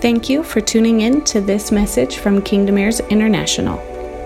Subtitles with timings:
[0.00, 3.76] Thank you for tuning in to this message from Kingdom Heirs International,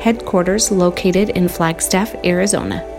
[0.01, 2.94] headquarters located in Flagstaff, Arizona.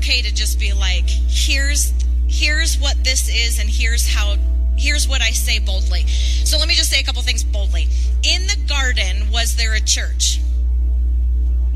[0.00, 1.92] Okay to just be like, here's
[2.26, 4.36] here's what this is and here's how
[4.78, 6.06] here's what I say boldly.
[6.06, 7.86] So let me just say a couple things boldly.
[8.22, 10.40] In the garden was there a church?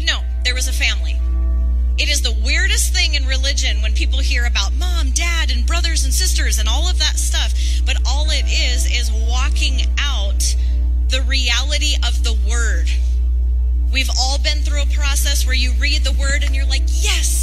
[0.00, 1.20] No, there was a family.
[1.98, 6.05] It is the weirdest thing in religion when people hear about mom, dad, and brothers
[6.05, 7.53] and sisters and all of that stuff.
[7.84, 10.56] But all it is is walking out
[11.09, 12.88] the reality of the word.
[13.92, 17.34] We've all been through a process where you read the word and you're like, yes,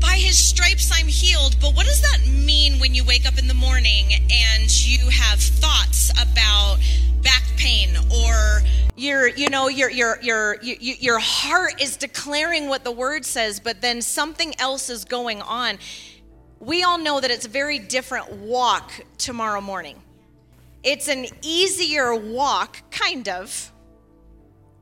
[0.00, 1.56] by his stripes I'm healed.
[1.60, 5.38] But what does that mean when you wake up in the morning and you have
[5.38, 6.78] thoughts about
[7.22, 8.62] back pain or
[8.96, 13.80] your you know your your your your, heart is declaring what the word says but
[13.80, 15.78] then something else is going on
[16.58, 20.00] we all know that it's a very different walk tomorrow morning
[20.82, 23.72] it's an easier walk kind of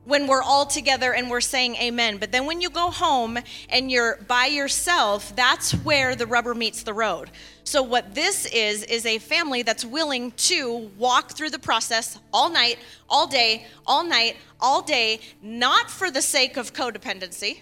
[0.05, 2.17] when we're all together and we're saying amen.
[2.17, 3.37] But then when you go home
[3.69, 7.29] and you're by yourself, that's where the rubber meets the road.
[7.63, 12.49] So, what this is, is a family that's willing to walk through the process all
[12.49, 17.59] night, all day, all night, all day, not for the sake of codependency.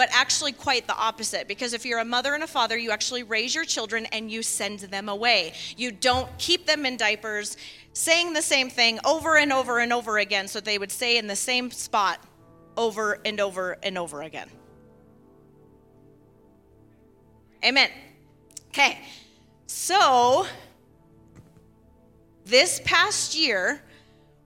[0.00, 1.46] But actually, quite the opposite.
[1.46, 4.42] Because if you're a mother and a father, you actually raise your children and you
[4.42, 5.52] send them away.
[5.76, 7.58] You don't keep them in diapers
[7.92, 11.26] saying the same thing over and over and over again so they would stay in
[11.26, 12.18] the same spot
[12.78, 14.48] over and over and over again.
[17.62, 17.90] Amen.
[18.68, 19.00] Okay,
[19.66, 20.46] so
[22.46, 23.82] this past year,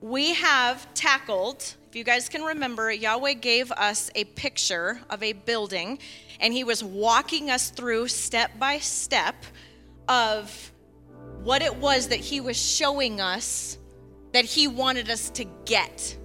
[0.05, 5.33] we have tackled, if you guys can remember, Yahweh gave us a picture of a
[5.33, 5.97] building,
[6.39, 9.33] and He was walking us through step by step
[10.07, 10.71] of
[11.43, 13.79] what it was that he was showing us
[14.31, 16.15] that he wanted us to get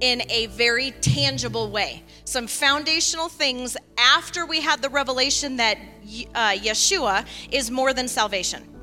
[0.00, 2.02] in a very tangible way.
[2.24, 5.78] Some foundational things after we had the revelation that
[6.34, 8.73] uh, Yeshua is more than salvation.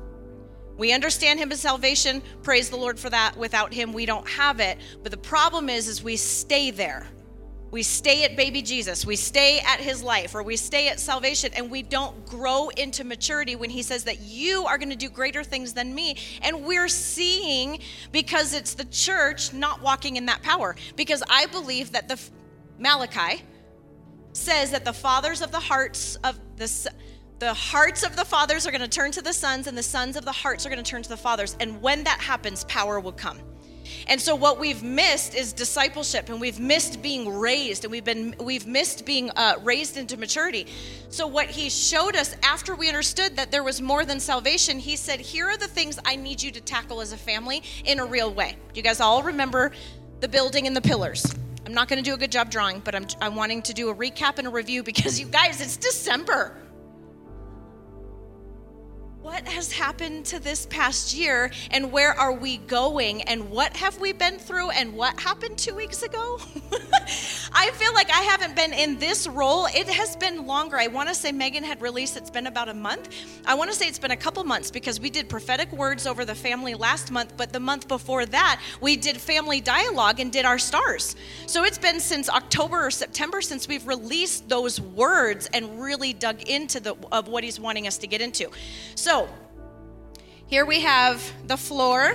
[0.76, 2.22] We understand him as salvation.
[2.42, 3.36] Praise the Lord for that.
[3.36, 4.78] Without him, we don't have it.
[5.02, 7.06] But the problem is, is we stay there
[7.72, 11.52] we stay at baby Jesus, we stay at his life, or we stay at salvation,
[11.56, 15.08] and we don't grow into maturity when he says that you are going to do
[15.08, 16.18] greater things than me.
[16.42, 17.80] And we're seeing
[18.12, 20.76] because it's the church not walking in that power.
[20.96, 22.20] Because I believe that the
[22.78, 23.42] Malachi
[24.34, 26.92] says that the fathers of the hearts of the
[27.42, 30.14] the hearts of the fathers are going to turn to the sons and the sons
[30.14, 33.00] of the hearts are going to turn to the fathers and when that happens power
[33.00, 33.36] will come
[34.06, 38.36] and so what we've missed is discipleship and we've missed being raised and we've been
[38.38, 40.68] we've missed being uh, raised into maturity.
[41.08, 44.94] So what he showed us after we understood that there was more than salvation, he
[44.94, 48.04] said, "Here are the things I need you to tackle as a family in a
[48.04, 49.72] real way." You guys all remember
[50.20, 51.26] the building and the pillars.
[51.66, 53.90] I'm not going to do a good job drawing, but I'm I'm wanting to do
[53.90, 56.56] a recap and a review because you guys, it's December
[59.22, 64.00] what has happened to this past year and where are we going and what have
[64.00, 66.40] we been through and what happened two weeks ago?
[67.54, 69.66] I feel like I haven't been in this role.
[69.66, 70.76] It has been longer.
[70.76, 73.10] I want to say Megan had released, it's been about a month.
[73.46, 76.24] I want to say it's been a couple months because we did prophetic words over
[76.24, 80.44] the family last month, but the month before that, we did family dialogue and did
[80.44, 81.14] our stars.
[81.46, 86.42] So it's been since October or September since we've released those words and really dug
[86.48, 88.50] into the of what he's wanting us to get into.
[88.94, 89.28] So so,
[90.46, 92.14] here we have the floor,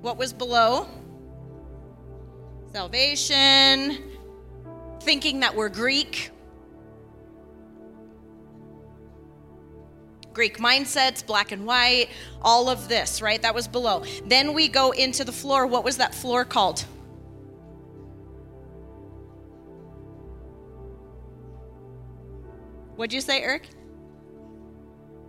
[0.00, 0.88] what was below
[2.72, 3.98] salvation,
[5.02, 6.32] thinking that we're Greek,
[10.32, 12.08] Greek mindsets, black and white,
[12.42, 13.40] all of this, right?
[13.40, 14.02] That was below.
[14.26, 15.64] Then we go into the floor.
[15.64, 16.80] What was that floor called?
[22.96, 23.68] What'd you say, Eric?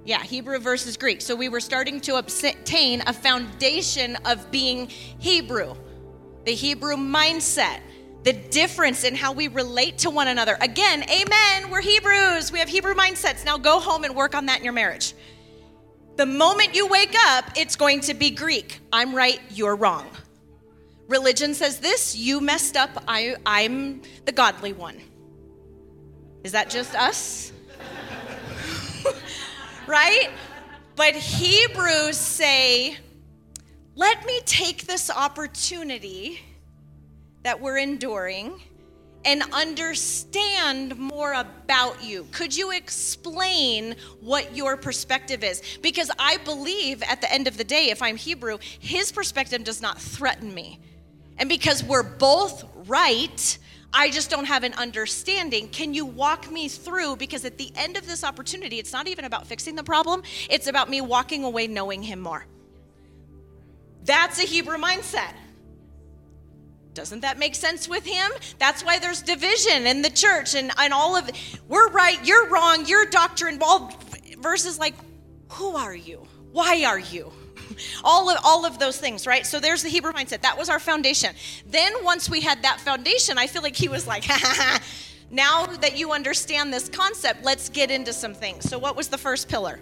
[0.06, 1.20] Yeah, Hebrew versus Greek.
[1.20, 5.76] So we were starting to obtain a foundation of being Hebrew,
[6.46, 7.80] the Hebrew mindset,
[8.22, 10.58] the difference in how we relate to one another.
[10.62, 12.52] Again, amen, we're Hebrews.
[12.52, 13.44] We have Hebrew mindsets.
[13.44, 15.16] Now go home and work on that in your marriage.
[16.18, 18.80] The moment you wake up, it's going to be Greek.
[18.94, 20.08] I'm right, you're wrong.
[21.08, 25.02] Religion says this, you messed up, I, I'm the godly one.
[26.44, 27.52] Is that just us?
[29.88, 30.30] right?
[30.96, 32.98] But Hebrews say,
[33.96, 36.40] let me take this opportunity
[37.44, 38.62] that we're enduring
[39.26, 42.28] and understand more about you.
[42.32, 45.62] Could you explain what your perspective is?
[45.82, 49.82] Because I believe at the end of the day, if I'm Hebrew, his perspective does
[49.82, 50.80] not threaten me.
[51.38, 53.58] And because we're both right,
[53.98, 55.70] I just don't have an understanding.
[55.70, 57.16] Can you walk me through?
[57.16, 60.68] Because at the end of this opportunity, it's not even about fixing the problem, it's
[60.68, 62.46] about me walking away knowing Him more.
[64.04, 65.34] That's a Hebrew mindset.
[66.94, 68.32] Doesn't that make sense with him?
[68.58, 71.30] That's why there's division in the church and, and all of
[71.68, 73.92] we're right, you're wrong, your doctrine, all
[74.40, 74.94] verses like,
[75.50, 76.26] who are you?
[76.54, 77.34] Why are you?
[78.04, 79.46] all of all of those things, right?
[79.46, 80.42] So there's the Hebrew mindset.
[80.42, 81.36] That was our foundation.
[81.66, 84.26] Then once we had that foundation, I feel like he was like,
[85.32, 88.70] now that you understand this concept, let's get into some things.
[88.70, 89.80] So what was the first pillar?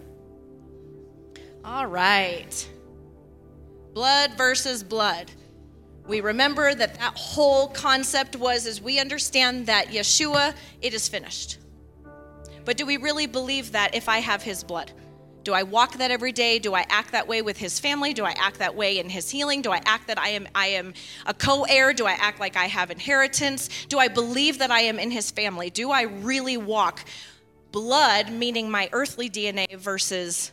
[1.66, 2.70] All right.
[3.94, 5.32] Blood versus blood.
[6.08, 11.60] We remember that that whole concept was as we understand that Yeshua, it is finished.
[12.66, 14.92] But do we really believe that if I have his blood?
[15.44, 16.60] Do I walk that every day?
[16.60, 18.14] Do I act that way with his family?
[18.14, 19.62] Do I act that way in his healing?
[19.62, 20.94] Do I act that I am I am
[21.26, 21.94] a co-heir?
[21.94, 23.86] Do I act like I have inheritance?
[23.90, 25.70] Do I believe that I am in his family?
[25.70, 27.04] Do I really walk
[27.72, 30.52] blood meaning my earthly DNA versus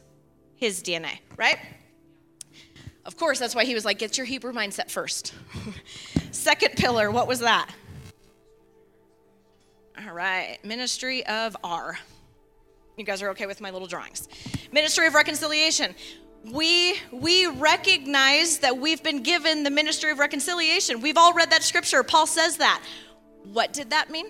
[0.56, 1.58] his DNA, right?
[3.04, 5.34] Of course, that's why he was like, get your Hebrew mindset first.
[6.32, 7.70] Second pillar, what was that?
[10.06, 11.98] All right, ministry of R.
[13.00, 14.28] You guys are okay with my little drawings.
[14.72, 15.94] Ministry of reconciliation.
[16.44, 21.00] We we recognize that we've been given the ministry of reconciliation.
[21.00, 22.02] We've all read that scripture.
[22.02, 22.82] Paul says that.
[23.44, 24.26] What did that mean?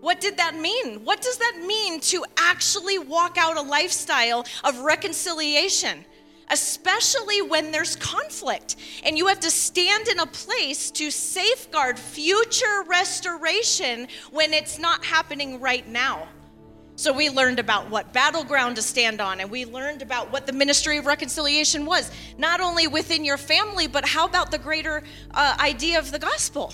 [0.00, 1.04] What did that mean?
[1.04, 6.02] What does that mean to actually walk out a lifestyle of reconciliation?
[6.48, 12.84] Especially when there's conflict and you have to stand in a place to safeguard future
[12.86, 16.26] restoration when it's not happening right now.
[16.96, 20.52] So we learned about what battleground to stand on, and we learned about what the
[20.52, 25.02] ministry of reconciliation was, not only within your family, but how about the greater
[25.32, 26.72] uh, idea of the gospel?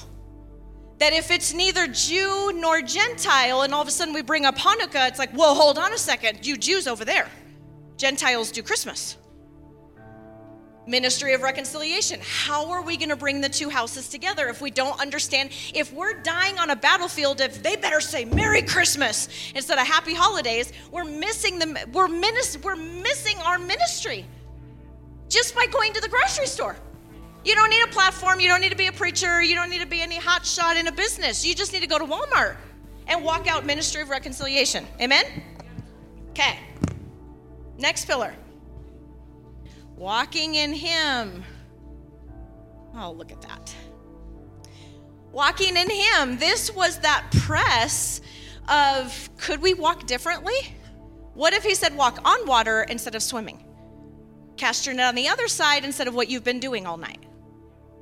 [0.98, 4.56] That if it's neither Jew nor Gentile, and all of a sudden we bring up
[4.58, 7.28] Hanukkah, it's like, whoa, hold on a second, you Jews over there.
[7.96, 9.16] Gentiles do Christmas
[10.86, 12.20] ministry of reconciliation.
[12.22, 15.50] How are we going to bring the two houses together if we don't understand?
[15.74, 20.14] If we're dying on a battlefield, if they better say Merry Christmas instead of Happy
[20.14, 24.26] Holidays, we're missing the We're, minis- we're missing our ministry
[25.28, 26.76] just by going to the grocery store.
[27.44, 28.40] You don't need a platform.
[28.40, 29.42] You don't need to be a preacher.
[29.42, 31.44] You don't need to be any hot shot in a business.
[31.44, 32.56] You just need to go to Walmart
[33.06, 34.86] and walk out ministry of reconciliation.
[35.00, 35.24] Amen?
[36.30, 36.58] Okay.
[37.78, 38.34] Next pillar.
[40.00, 41.44] Walking in Him.
[42.94, 43.76] Oh, look at that.
[45.30, 46.38] Walking in Him.
[46.38, 48.22] This was that press
[48.66, 50.54] of could we walk differently?
[51.34, 53.62] What if He said walk on water instead of swimming?
[54.56, 57.22] Cast your net on the other side instead of what you've been doing all night.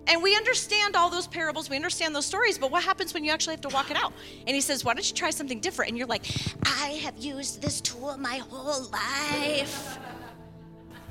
[0.06, 3.32] And we understand all those parables, we understand those stories, but what happens when you
[3.32, 4.12] actually have to walk it out?
[4.46, 5.88] And he says, Why don't you try something different?
[5.88, 6.26] And you're like,
[6.64, 9.98] I have used this tool my whole life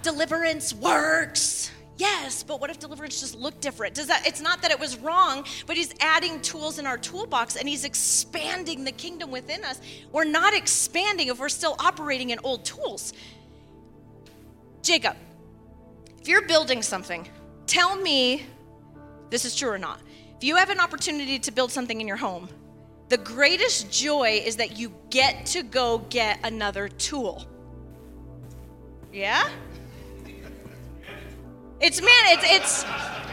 [0.08, 1.70] deliverance works.
[1.98, 3.94] Yes, but what if deliverance just looked different?
[3.94, 7.58] Does that it's not that it was wrong, but he's adding tools in our toolbox
[7.58, 9.82] and he's expanding the kingdom within us.
[10.14, 13.12] We're not expanding if we're still operating in old tools.
[14.82, 15.18] Jacob,
[16.22, 17.28] if you're building something,
[17.66, 18.46] tell me
[19.30, 20.00] this is true or not.
[20.38, 22.48] If you have an opportunity to build something in your home,
[23.10, 27.46] the greatest joy is that you get to go get another tool.
[29.12, 29.50] Yeah?
[31.80, 32.86] It's man, it's it's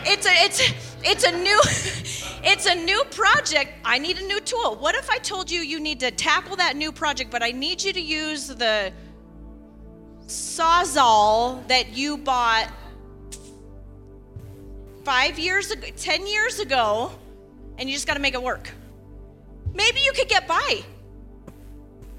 [0.04, 0.72] it's a it's
[1.02, 1.60] it's a new
[2.44, 3.72] it's a new project.
[3.84, 4.76] I need a new tool.
[4.76, 7.82] What if I told you you need to tackle that new project, but I need
[7.82, 8.92] you to use the
[10.26, 12.70] sawzall that you bought
[15.04, 17.12] five years ago, 10 years ago,
[17.78, 18.70] and you just got to make it work.
[19.74, 20.82] Maybe you could get by.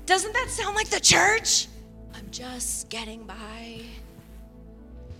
[0.05, 1.67] Doesn't that sound like the church?
[2.13, 3.84] I'm just getting by.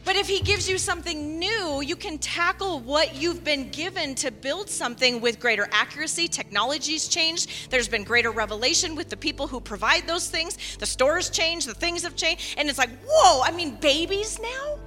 [0.05, 4.29] But if he gives you something new, you can tackle what you've been given to
[4.29, 6.27] build something with greater accuracy.
[6.27, 7.71] Technology's changed.
[7.71, 10.77] There's been greater revelation with the people who provide those things.
[10.77, 12.53] The stores changed, the things have changed.
[12.59, 14.77] And it's like, whoa, I mean, babies now?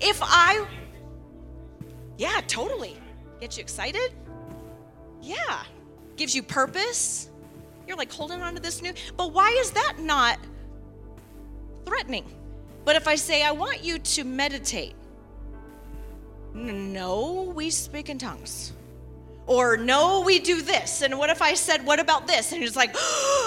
[0.00, 0.66] If I.
[2.16, 2.96] Yeah, totally.
[3.42, 4.14] Get you excited?
[5.20, 5.64] Yeah.
[6.16, 7.28] Gives you purpose.
[7.86, 8.94] You're like holding on to this new.
[9.18, 10.38] But why is that not
[11.84, 12.24] threatening?
[12.84, 14.94] But if I say, I want you to meditate,
[16.54, 18.72] no, we speak in tongues.
[19.46, 21.02] Or no, we do this.
[21.02, 22.52] And what if I said, what about this?
[22.52, 22.94] And you're like,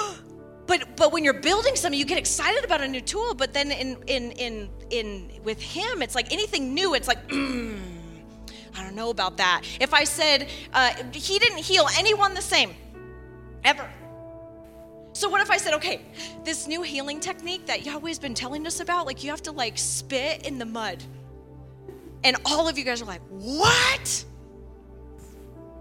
[0.67, 3.33] but but when you're building something, you get excited about a new tool.
[3.33, 8.83] But then in in in in with him, it's like anything new, it's like, I
[8.83, 9.63] don't know about that.
[9.79, 12.73] If I said uh, he didn't heal anyone the same,
[13.63, 13.89] ever.
[15.13, 16.01] So what if I said, okay,
[16.43, 19.77] this new healing technique that Yahweh's been telling us about, like you have to like
[19.77, 21.03] spit in the mud.
[22.23, 24.25] And all of you guys are like, what?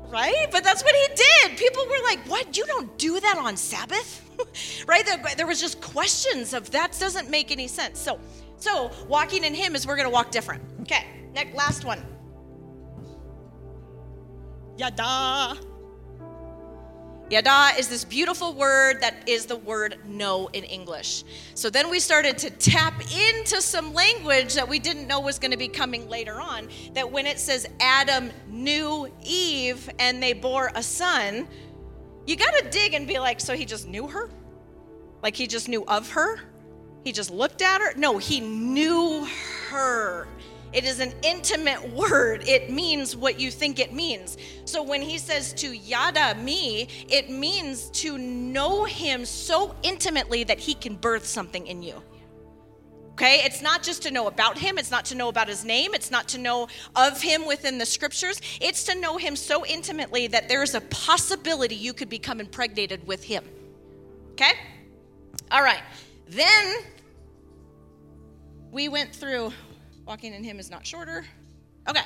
[0.09, 0.47] Right?
[0.51, 1.57] But that's what he did.
[1.57, 2.57] People were like, what?
[2.57, 4.29] You don't do that on Sabbath?
[4.87, 5.05] right?
[5.37, 7.99] There was just questions of that doesn't make any sense.
[7.99, 8.21] So,
[8.59, 10.63] so walking in him is we're gonna walk different.
[10.83, 12.05] Okay, next last one.
[14.77, 15.72] Yada.
[17.33, 21.25] Yada is this beautiful word that is the word know in English.
[21.55, 25.51] So then we started to tap into some language that we didn't know was going
[25.51, 26.69] to be coming later on.
[26.93, 31.49] That when it says Adam knew Eve and they bore a son,
[32.27, 34.29] you got to dig and be like, so he just knew her?
[35.23, 36.39] Like he just knew of her?
[37.03, 37.95] He just looked at her?
[37.97, 39.27] No, he knew
[39.71, 40.29] her.
[40.73, 42.47] It is an intimate word.
[42.49, 44.39] It means what you think it means.
[44.65, 50.59] So when he says to yada me, it means to know him so intimately that
[50.59, 52.03] he can birth something in you.
[53.13, 55.93] Okay, it's not just to know about him, it's not to know about his name,
[55.93, 58.41] it's not to know of him within the scriptures.
[58.59, 63.23] It's to know him so intimately that there's a possibility you could become impregnated with
[63.23, 63.45] him.
[64.33, 64.53] Okay?
[65.51, 65.83] All right.
[66.27, 66.77] Then
[68.71, 69.53] we went through
[70.07, 71.25] Walking in Him is not shorter.
[71.89, 72.03] Okay.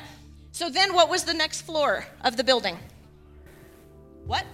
[0.53, 2.79] So then what was the next floor of the building?
[4.27, 4.45] What?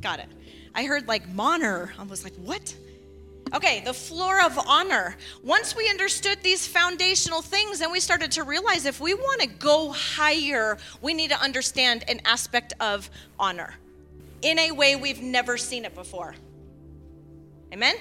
[0.00, 0.28] Got it.
[0.74, 1.92] I heard like honor.
[1.98, 2.74] I was like, what?
[3.52, 5.16] Okay, the floor of honor.
[5.42, 9.48] Once we understood these foundational things, then we started to realize if we want to
[9.48, 13.74] go higher, we need to understand an aspect of honor
[14.42, 16.34] in a way we've never seen it before.
[17.72, 17.96] Amen?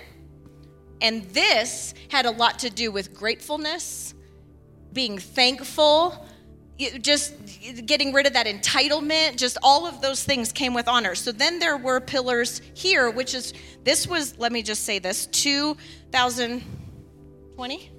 [1.02, 4.14] And this had a lot to do with gratefulness,
[4.94, 6.26] being thankful,
[7.02, 7.34] just
[7.86, 11.14] getting rid of that entitlement, just all of those things came with honor.
[11.16, 13.54] So then there were pillars here, which is,
[13.84, 17.92] this was, let me just say this, 2020?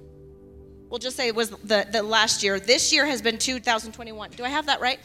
[0.89, 2.59] We'll just say it was the, the last year.
[2.59, 4.31] This year has been 2021.
[4.31, 4.99] Do I have that right?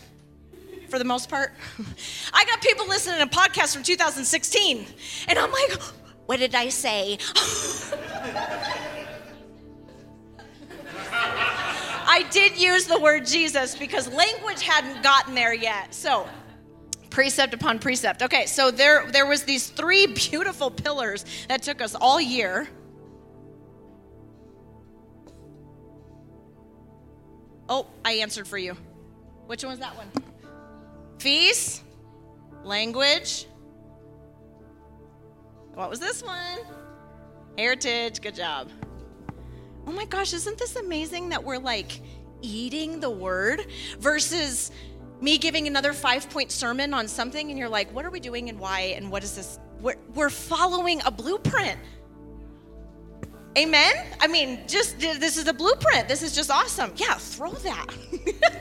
[0.88, 1.52] For the most part?
[2.32, 4.86] I got people listening to podcasts from 2016,
[5.28, 5.78] and I'm like,
[6.26, 7.18] what did I say?
[12.08, 15.92] I did use the word Jesus because language hadn't gotten there yet.
[15.92, 16.28] So,
[17.10, 18.22] precept upon precept.
[18.22, 22.68] Okay, so there there was these three beautiful pillars that took us all year.
[27.68, 28.76] Oh, I answered for you.
[29.46, 30.08] Which one was that one?
[31.18, 31.82] Feast,
[32.64, 33.46] language,
[35.76, 36.58] what was this one?
[37.58, 38.22] Heritage.
[38.22, 38.70] Good job.
[39.86, 42.00] Oh my gosh, isn't this amazing that we're like
[42.40, 43.66] eating the word
[43.98, 44.72] versus
[45.20, 48.48] me giving another five point sermon on something and you're like, what are we doing
[48.48, 49.58] and why and what is this?
[49.82, 51.78] We're, we're following a blueprint.
[53.58, 53.92] Amen?
[54.18, 56.08] I mean, just this is a blueprint.
[56.08, 56.92] This is just awesome.
[56.96, 57.86] Yeah, throw that.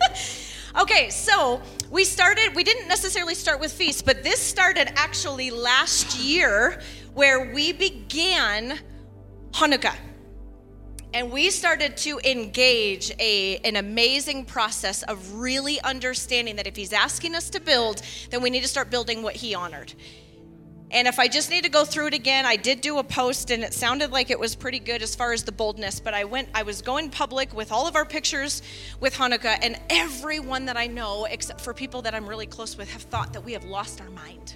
[0.81, 6.19] okay, so we started, we didn't necessarily start with feast, but this started actually last
[6.19, 6.81] year
[7.15, 8.77] where we began
[9.51, 9.95] Hanukkah.
[11.13, 16.91] And we started to engage a, an amazing process of really understanding that if he's
[16.91, 19.93] asking us to build, then we need to start building what he honored.
[20.91, 23.49] And if I just need to go through it again, I did do a post
[23.49, 26.25] and it sounded like it was pretty good as far as the boldness, but I
[26.25, 28.61] went I was going public with all of our pictures
[28.99, 32.91] with Hanukkah and everyone that I know except for people that I'm really close with
[32.91, 34.55] have thought that we have lost our mind.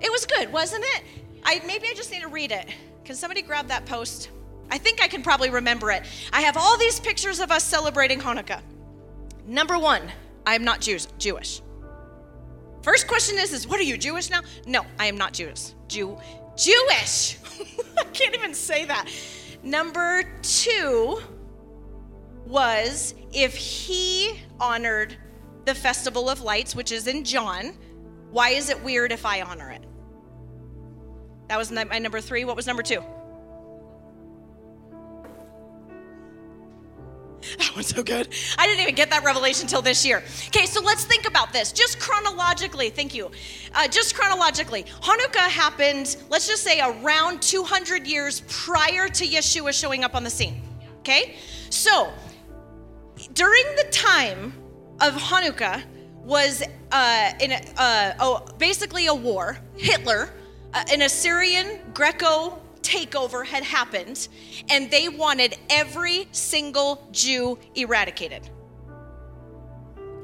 [0.00, 1.04] It was good, wasn't it?
[1.44, 2.68] I maybe I just need to read it.
[3.04, 4.30] Can somebody grab that post?
[4.70, 6.04] I think I can probably remember it.
[6.32, 8.60] I have all these pictures of us celebrating Hanukkah.
[9.46, 10.02] Number one,
[10.46, 11.60] I am not Jews, Jewish.
[12.82, 14.40] First question is, is what are you Jewish now?
[14.66, 15.72] No, I am not Jewish.
[15.88, 16.18] Jew,
[16.56, 17.38] Jewish.
[17.98, 19.10] I can't even say that.
[19.62, 21.20] Number two
[22.46, 25.16] was if he honored
[25.66, 27.74] the Festival of Lights, which is in John,
[28.30, 29.82] why is it weird if I honor it?
[31.50, 32.44] That was my number three.
[32.44, 33.02] What was number two?
[37.58, 38.28] That one's so good.
[38.56, 40.22] I didn't even get that revelation till this year.
[40.46, 41.72] Okay, so let's think about this.
[41.72, 43.32] Just chronologically, thank you.
[43.74, 50.04] Uh, just chronologically, Hanukkah happened, let's just say, around 200 years prior to Yeshua showing
[50.04, 50.62] up on the scene.
[51.00, 51.34] Okay?
[51.70, 52.12] So,
[53.32, 54.52] during the time
[55.00, 55.82] of Hanukkah
[56.22, 59.58] was uh, in a, uh, oh, basically a war.
[59.76, 60.30] Hitler,
[60.74, 64.28] uh, an Assyrian Greco takeover had happened,
[64.68, 68.48] and they wanted every single Jew eradicated.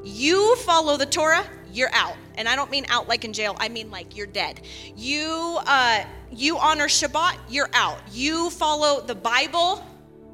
[0.04, 2.16] You follow the Torah, you're out.
[2.36, 4.60] And I don't mean out like in jail, I mean like you're dead.
[4.94, 7.98] You uh, you honor Shabbat, you're out.
[8.12, 9.84] You follow the Bible,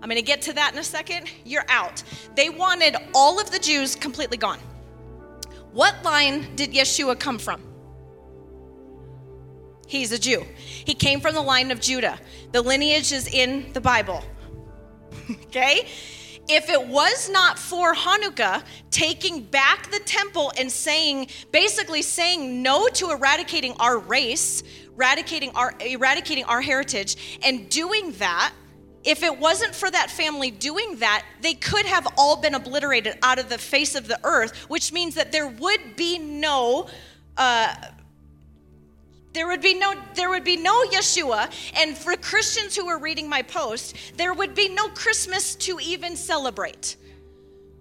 [0.03, 1.31] I'm going to get to that in a second.
[1.45, 2.03] You're out.
[2.35, 4.59] They wanted all of the Jews completely gone.
[5.73, 7.63] What line did Yeshua come from?
[9.87, 10.45] He's a Jew.
[10.57, 12.19] He came from the line of Judah.
[12.53, 14.25] The lineage is in the Bible.
[15.31, 15.87] okay?
[16.49, 22.89] If it was not for Hanukkah taking back the temple and saying, basically saying no
[22.89, 24.63] to eradicating our race,
[24.95, 28.53] eradicating our, eradicating our heritage, and doing that,
[29.05, 33.39] if it wasn't for that family doing that, they could have all been obliterated out
[33.39, 36.89] of the face of the earth, which means that there would be no.
[37.37, 37.75] Uh,
[39.33, 43.29] there would be no there would be no Yeshua and for Christians who are reading
[43.29, 46.97] my post there would be no Christmas to even celebrate.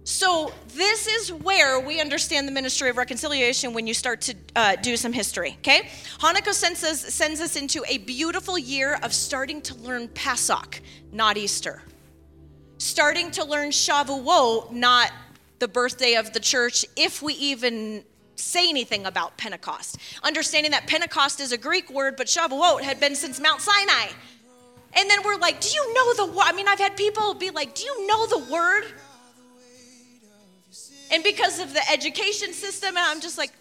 [0.04, 4.76] So this is where we understand the ministry of reconciliation when you start to uh,
[4.76, 5.56] do some history.
[5.60, 5.88] Okay,
[6.18, 10.80] Hanukkah sends us sends us into a beautiful year of starting to learn Pesach,
[11.12, 11.82] not Easter.
[12.78, 15.12] Starting to learn Shavuot, not
[15.60, 18.02] the birthday of the church, if we even
[18.36, 19.98] say anything about Pentecost.
[20.22, 24.08] Understanding that Pentecost is a Greek word, but Shavuot had been since Mount Sinai.
[24.94, 26.44] And then we're like, do you know the word?
[26.44, 28.84] I mean, I've had people be like, do you know the word?
[31.12, 33.52] And because of the education system, and I'm just like,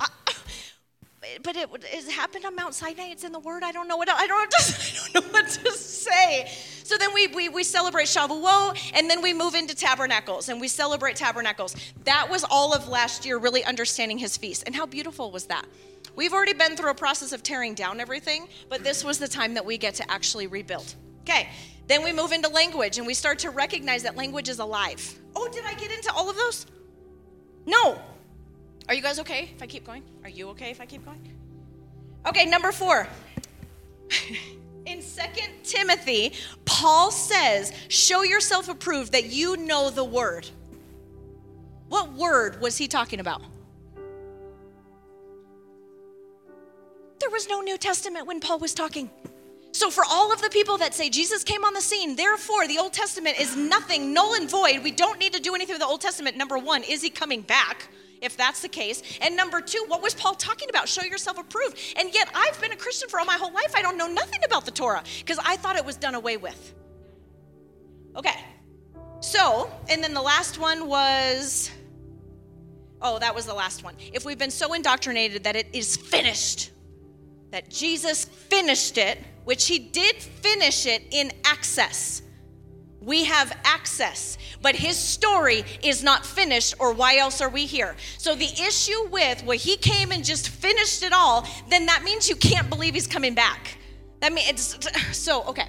[0.00, 0.06] uh,
[1.44, 3.10] but it, it happened on Mount Sinai.
[3.10, 3.62] It's in the Word.
[3.62, 6.50] I don't know what I don't, I don't know what to say.
[6.88, 10.68] So then we, we we celebrate Shavuot, and then we move into Tabernacles, and we
[10.68, 11.76] celebrate Tabernacles.
[12.04, 15.66] That was all of last year, really understanding His feast, and how beautiful was that?
[16.16, 19.52] We've already been through a process of tearing down everything, but this was the time
[19.52, 20.94] that we get to actually rebuild.
[21.28, 21.50] Okay,
[21.88, 25.14] then we move into language, and we start to recognize that language is alive.
[25.36, 26.64] Oh, did I get into all of those?
[27.66, 28.00] No,
[28.88, 30.04] are you guys okay if I keep going?
[30.24, 31.20] Are you okay if I keep going?
[32.26, 33.06] Okay, number four.
[34.88, 36.32] In Second Timothy,
[36.64, 40.48] Paul says, Show yourself approved that you know the word.
[41.90, 43.42] What word was he talking about?
[47.20, 49.10] There was no New Testament when Paul was talking.
[49.72, 52.78] So, for all of the people that say Jesus came on the scene, therefore the
[52.78, 55.86] Old Testament is nothing, null and void, we don't need to do anything with the
[55.86, 56.38] Old Testament.
[56.38, 57.88] Number one, is he coming back?
[58.20, 59.02] If that's the case.
[59.20, 60.88] And number two, what was Paul talking about?
[60.88, 61.78] Show yourself approved.
[61.96, 63.74] And yet, I've been a Christian for all my whole life.
[63.74, 66.74] I don't know nothing about the Torah because I thought it was done away with.
[68.16, 68.44] Okay.
[69.20, 71.70] So, and then the last one was
[73.00, 73.94] oh, that was the last one.
[74.12, 76.72] If we've been so indoctrinated that it is finished,
[77.50, 82.22] that Jesus finished it, which he did finish it in access.
[83.00, 87.94] We have access, but his story is not finished, or why else are we here?
[88.18, 92.28] So, the issue with, well, he came and just finished it all, then that means
[92.28, 93.78] you can't believe he's coming back.
[94.20, 95.68] That means it's so, okay.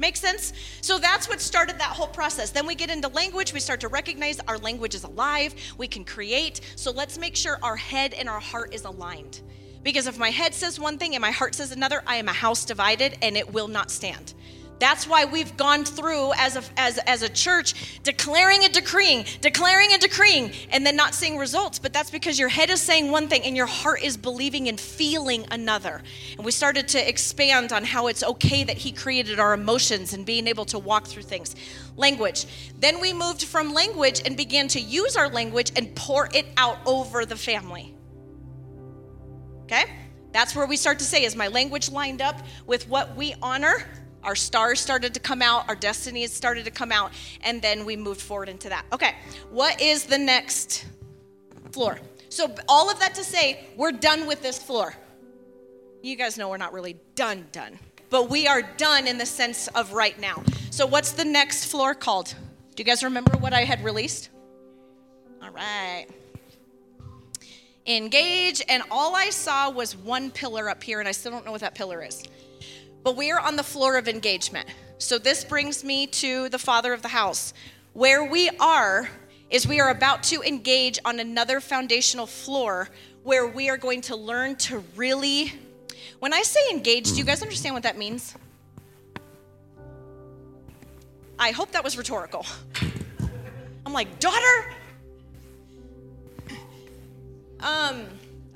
[0.00, 0.54] Makes sense?
[0.80, 2.50] So that's what started that whole process.
[2.50, 3.52] Then we get into language.
[3.52, 5.54] We start to recognize our language is alive.
[5.76, 6.62] We can create.
[6.74, 9.42] So let's make sure our head and our heart is aligned.
[9.82, 12.32] Because if my head says one thing and my heart says another, I am a
[12.32, 14.32] house divided and it will not stand.
[14.80, 19.90] That's why we've gone through as a, as, as a church declaring and decreeing, declaring
[19.92, 21.78] and decreeing, and then not seeing results.
[21.78, 24.80] But that's because your head is saying one thing and your heart is believing and
[24.80, 26.00] feeling another.
[26.36, 30.24] And we started to expand on how it's okay that He created our emotions and
[30.24, 31.54] being able to walk through things.
[31.96, 32.46] Language.
[32.78, 36.78] Then we moved from language and began to use our language and pour it out
[36.86, 37.94] over the family.
[39.64, 39.84] Okay?
[40.32, 43.84] That's where we start to say, is my language lined up with what we honor
[44.22, 47.96] Our stars started to come out, our destinies started to come out, and then we
[47.96, 48.84] moved forward into that.
[48.92, 49.14] Okay,
[49.50, 50.86] what is the next
[51.72, 51.98] floor?
[52.28, 54.94] So, all of that to say, we're done with this floor.
[56.02, 57.78] You guys know we're not really done, done,
[58.08, 60.42] but we are done in the sense of right now.
[60.70, 62.34] So, what's the next floor called?
[62.74, 64.30] Do you guys remember what I had released?
[65.42, 66.06] All right.
[67.86, 71.52] Engage, and all I saw was one pillar up here, and I still don't know
[71.52, 72.22] what that pillar is.
[73.02, 74.68] But we are on the floor of engagement.
[74.98, 77.54] So this brings me to the father of the house.
[77.94, 79.08] Where we are
[79.48, 82.88] is we are about to engage on another foundational floor
[83.22, 85.52] where we are going to learn to really.
[86.18, 88.34] When I say engage, do you guys understand what that means?
[91.38, 92.44] I hope that was rhetorical.
[93.86, 94.74] I'm like, daughter?
[97.60, 98.06] Um,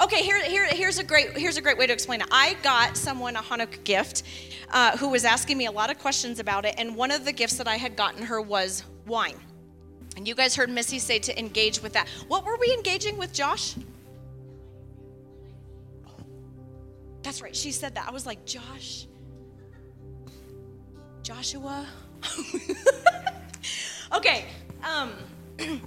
[0.02, 2.26] Okay, here, here, here's a great here's a great way to explain it.
[2.30, 4.24] I got someone a Hanukkah gift
[4.72, 7.32] uh, who was asking me a lot of questions about it, and one of the
[7.32, 9.36] gifts that I had gotten her was wine.
[10.16, 12.08] And you guys heard Missy say to engage with that.
[12.26, 13.76] What were we engaging with, Josh?
[17.22, 17.54] That's right.
[17.54, 18.08] She said that.
[18.08, 19.06] I was like, Josh,
[21.22, 21.86] Joshua.
[24.14, 24.44] okay.
[24.82, 25.12] Um,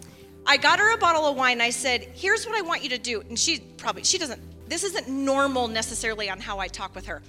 [0.47, 1.62] I got her a bottle of wine.
[1.62, 4.83] I said, "Here's what I want you to do." And she probably she doesn't this
[4.83, 7.21] isn't normal necessarily on how I talk with her.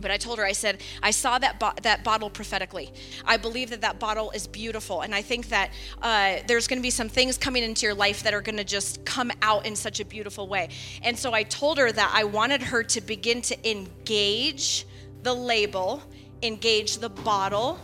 [0.00, 2.92] But I told her, I said, I saw that bo- that bottle prophetically.
[3.24, 5.70] I believe that that bottle is beautiful, and I think that
[6.02, 8.64] uh, there's going to be some things coming into your life that are going to
[8.64, 10.70] just come out in such a beautiful way.
[11.02, 14.86] And so I told her that I wanted her to begin to engage
[15.22, 16.02] the label,
[16.42, 17.78] engage the bottle,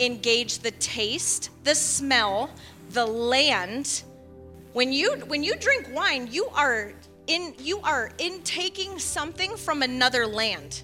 [0.00, 2.50] engage the taste, the smell,
[2.90, 4.02] the land
[4.72, 6.92] when you when you drink wine you are
[7.26, 10.82] in you are intaking something from another land.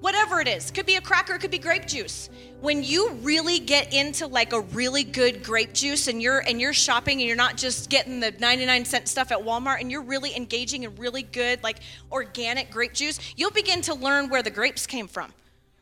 [0.00, 2.28] Whatever it is could be a cracker could be grape juice.
[2.60, 6.72] When you really get into like a really good grape juice and you're and you're
[6.72, 10.34] shopping and you're not just getting the 99 cent stuff at walmart and you're really
[10.36, 11.78] engaging in really good like
[12.10, 15.32] organic grape juice you'll begin to learn where the grapes came from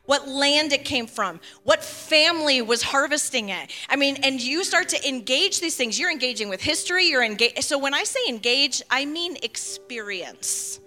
[0.05, 3.71] what land it came from, what family was harvesting it.
[3.89, 5.99] I mean, and you start to engage these things.
[5.99, 7.63] You're engaging with history, you're engaged.
[7.63, 10.79] So when I say engage, I mean experience.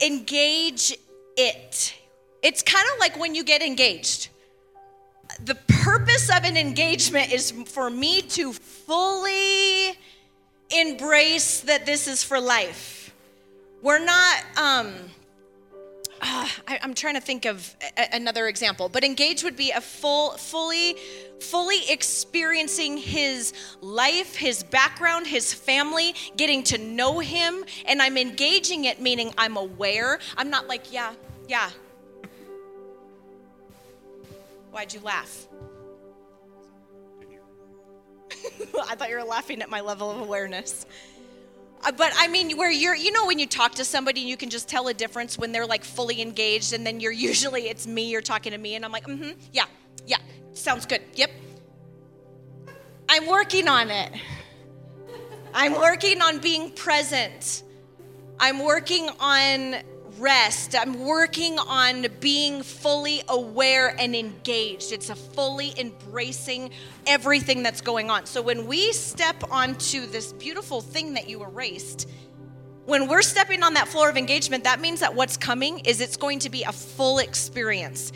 [0.00, 0.96] Engage
[1.36, 1.94] it.
[2.42, 4.28] It's kind of like when you get engaged.
[5.44, 9.98] The purpose of an engagement is for me to fully
[10.70, 13.14] embrace that this is for life.
[13.82, 14.94] We're not, um,
[16.22, 19.80] uh, I, am trying to think of a, another example, but engage would be a
[19.80, 20.96] full, fully,
[21.40, 28.84] fully experiencing his life, his background, his family, getting to know him, and I'm engaging
[28.84, 30.18] it, meaning I'm aware.
[30.36, 31.14] I'm not like, yeah,
[31.48, 31.70] yeah.
[34.70, 35.46] Why'd you laugh?
[38.88, 40.86] I thought you were laughing at my level of awareness.
[41.82, 44.50] Uh, but I mean, where you're, you know, when you talk to somebody, you can
[44.50, 48.10] just tell a difference when they're like fully engaged, and then you're usually it's me,
[48.10, 49.64] you're talking to me, and I'm like, mm-hmm, yeah,
[50.06, 50.18] yeah,
[50.52, 51.30] sounds good, yep.
[53.08, 54.12] I'm working on it.
[55.52, 57.64] I'm working on being present.
[58.38, 59.82] I'm working on
[60.20, 60.76] rest.
[60.76, 64.92] I'm working on being fully aware and engaged.
[64.92, 66.70] It's a fully embracing
[67.06, 68.26] everything that's going on.
[68.26, 72.08] So when we step onto this beautiful thing that you erased,
[72.84, 76.16] when we're stepping on that floor of engagement, that means that what's coming is it's
[76.16, 78.12] going to be a full experience.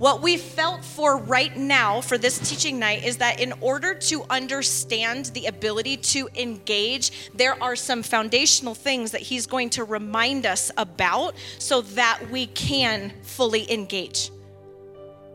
[0.00, 4.24] What we felt for right now for this teaching night is that in order to
[4.30, 10.46] understand the ability to engage, there are some foundational things that he's going to remind
[10.46, 14.30] us about so that we can fully engage.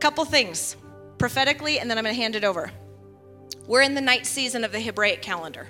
[0.00, 0.74] Couple things
[1.16, 2.72] prophetically, and then I'm going to hand it over.
[3.68, 5.68] We're in the night season of the Hebraic calendar.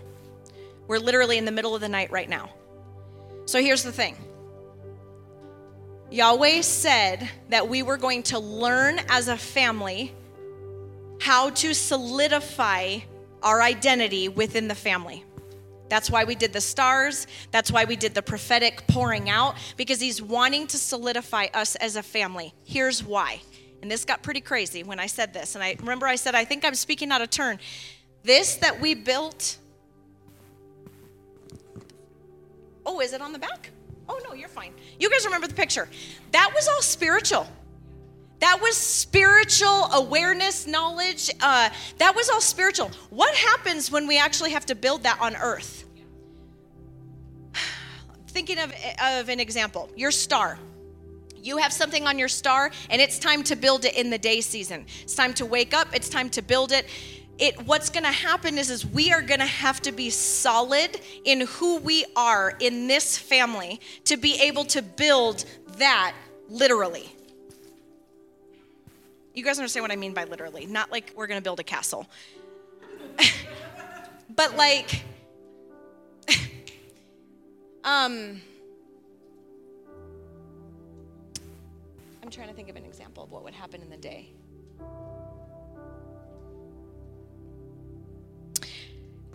[0.89, 2.49] We're literally in the middle of the night right now.
[3.45, 4.17] So here's the thing
[6.11, 10.15] Yahweh said that we were going to learn as a family
[11.21, 12.99] how to solidify
[13.43, 15.25] our identity within the family.
[15.89, 17.27] That's why we did the stars.
[17.51, 21.97] That's why we did the prophetic pouring out, because he's wanting to solidify us as
[21.97, 22.55] a family.
[22.65, 23.41] Here's why.
[23.83, 25.55] And this got pretty crazy when I said this.
[25.55, 27.59] And I remember I said, I think I'm speaking out of turn.
[28.25, 29.59] This that we built.
[32.85, 33.71] Oh, is it on the back?
[34.09, 34.73] Oh, no, you're fine.
[34.99, 35.89] You guys remember the picture.
[36.33, 37.49] That was all spiritual.
[38.41, 41.31] That was spiritual awareness, knowledge.
[41.41, 42.91] Uh, that was all spiritual.
[43.11, 45.85] What happens when we actually have to build that on earth?
[48.29, 50.59] Thinking of, of an example, your star.
[51.37, 54.41] You have something on your star, and it's time to build it in the day
[54.41, 54.85] season.
[55.03, 56.87] It's time to wake up, it's time to build it.
[57.39, 61.01] It, what's going to happen is, is we are going to have to be solid
[61.25, 65.45] in who we are in this family to be able to build
[65.77, 66.15] that
[66.49, 67.13] literally.
[69.35, 70.65] You guys understand what I mean by literally?
[70.65, 72.07] Not like we're going to build a castle.
[74.35, 75.03] but like
[77.85, 78.41] um
[82.23, 84.31] I'm trying to think of an example of what would happen in the day.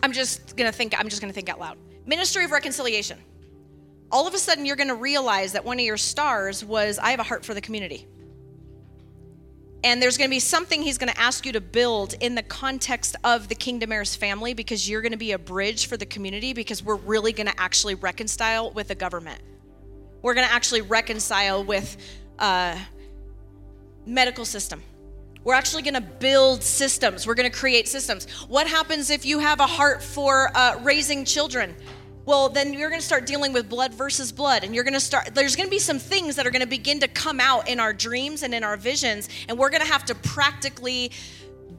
[0.02, 1.78] I'm just to think I'm just to think out loud.
[2.06, 3.18] Ministry of reconciliation.
[4.10, 7.20] All of a sudden you're to realize that one of your stars was I have
[7.20, 8.06] a heart for the community.
[9.84, 12.42] And there's going to be something he's going to ask you to build in the
[12.42, 16.06] context of the Kingdom Heirs family because you're going to be a bridge for the
[16.06, 19.40] community because we're really going to actually reconcile with the government.
[20.20, 21.96] We're going to actually reconcile with
[22.38, 22.78] uh,
[24.06, 24.82] medical system.
[25.44, 27.26] We're actually going to build systems.
[27.26, 28.30] We're going to create systems.
[28.48, 31.74] What happens if you have a heart for uh, raising children?
[32.24, 34.62] well, then you're going to start dealing with blood versus blood.
[34.62, 36.68] And you're going to start, there's going to be some things that are going to
[36.68, 39.28] begin to come out in our dreams and in our visions.
[39.48, 41.10] And we're going to have to practically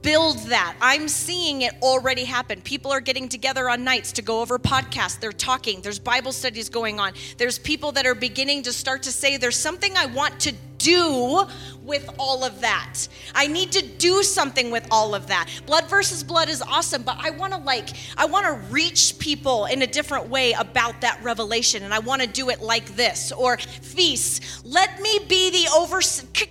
[0.03, 0.75] build that.
[0.79, 2.61] I'm seeing it already happen.
[2.61, 5.19] People are getting together on nights to go over podcasts.
[5.19, 5.81] They're talking.
[5.81, 7.13] There's Bible studies going on.
[7.37, 11.45] There's people that are beginning to start to say, There's something I want to do
[11.81, 13.07] with all of that.
[13.33, 15.49] I need to do something with all of that.
[15.65, 19.65] Blood versus blood is awesome, but I want to like I want to reach people
[19.65, 23.31] in a different way about that revelation and I want to do it like this
[23.31, 24.63] or feasts.
[24.65, 26.01] Let me be the over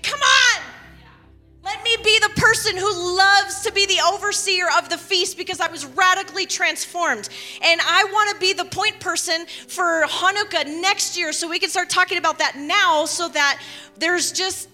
[0.02, 0.71] come on.
[1.64, 5.60] Let me be the person who loves to be the overseer of the feast because
[5.60, 7.28] I was radically transformed.
[7.62, 11.70] And I want to be the point person for Hanukkah next year so we can
[11.70, 13.62] start talking about that now so that
[13.96, 14.68] there's just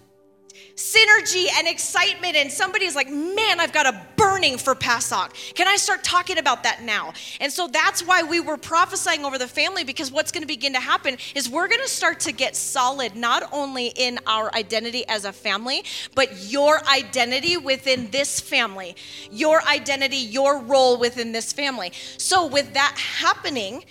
[0.78, 5.34] synergy and excitement, and somebody's like, man, I've got a burning for Pesach.
[5.54, 7.14] Can I start talking about that now?
[7.40, 10.72] And so that's why we were prophesying over the family because what's going to begin
[10.74, 15.04] to happen is we're going to start to get solid not only in our identity
[15.08, 15.82] as a family,
[16.14, 18.94] but your identity within this family,
[19.32, 21.90] your identity, your role within this family.
[22.18, 23.84] So, with that happening,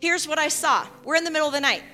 [0.00, 0.88] here's what I saw.
[1.04, 1.84] We're in the middle of the night.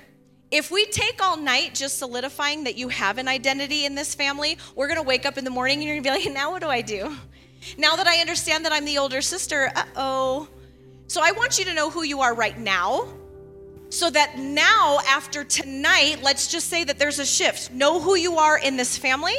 [0.49, 4.57] If we take all night just solidifying that you have an identity in this family,
[4.75, 6.51] we're going to wake up in the morning and you're going to be like, now
[6.51, 7.15] what do I do?
[7.77, 10.47] Now that I understand that I'm the older sister, uh oh.
[11.07, 13.07] So I want you to know who you are right now.
[13.89, 17.71] So that now, after tonight, let's just say that there's a shift.
[17.71, 19.35] Know who you are in this family.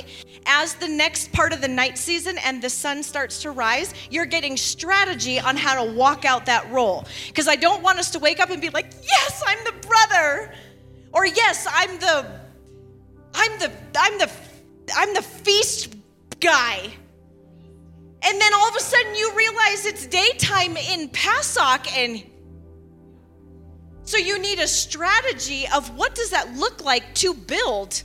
[0.46, 4.24] As the next part of the night season and the sun starts to rise, you're
[4.24, 7.06] getting strategy on how to walk out that role.
[7.26, 10.54] Because I don't want us to wake up and be like, yes, I'm the brother.
[11.12, 12.26] Or yes, I'm the
[13.34, 14.30] I'm the I'm the
[14.96, 15.94] I'm the feast
[16.40, 16.90] guy.
[18.20, 22.22] And then all of a sudden you realize it's daytime in Pesach and
[24.02, 28.02] so you need a strategy of what does that look like to build.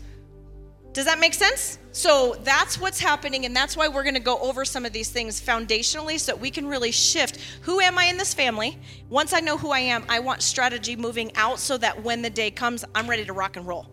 [0.92, 1.80] Does that make sense?
[1.94, 5.12] So that's what's happening, and that's why we're going to go over some of these
[5.12, 8.80] things foundationally so that we can really shift who am I in this family?
[9.10, 12.32] Once I know who I am, I want strategy moving out so that when the
[12.32, 13.86] day comes, I'm ready to rock and roll.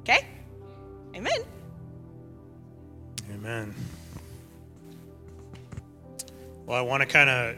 [0.00, 0.26] Okay?
[1.14, 1.40] Amen.
[3.32, 3.74] Amen.
[6.66, 7.56] Well, I want to kind of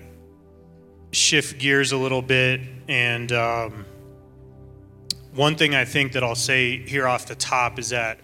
[1.10, 2.60] shift gears a little bit.
[2.86, 3.84] And um,
[5.34, 8.20] one thing I think that I'll say here off the top is that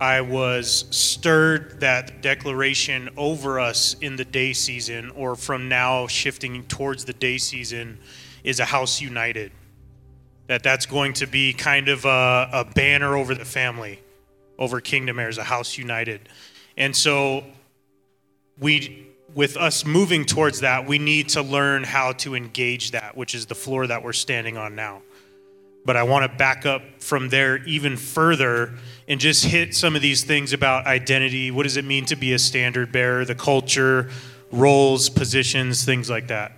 [0.00, 6.64] I was stirred that declaration over us in the day season, or from now shifting
[6.64, 7.98] towards the day season,
[8.42, 9.52] is a house united.
[10.46, 14.00] That that's going to be kind of a, a banner over the family,
[14.58, 16.30] over Kingdom Heirs, a house united.
[16.78, 17.44] And so,
[18.58, 23.34] we, with us moving towards that, we need to learn how to engage that, which
[23.34, 25.02] is the floor that we're standing on now.
[25.84, 28.74] But I want to back up from there even further
[29.08, 31.50] and just hit some of these things about identity.
[31.50, 33.24] What does it mean to be a standard bearer?
[33.24, 34.10] The culture,
[34.52, 36.52] roles, positions, things like that.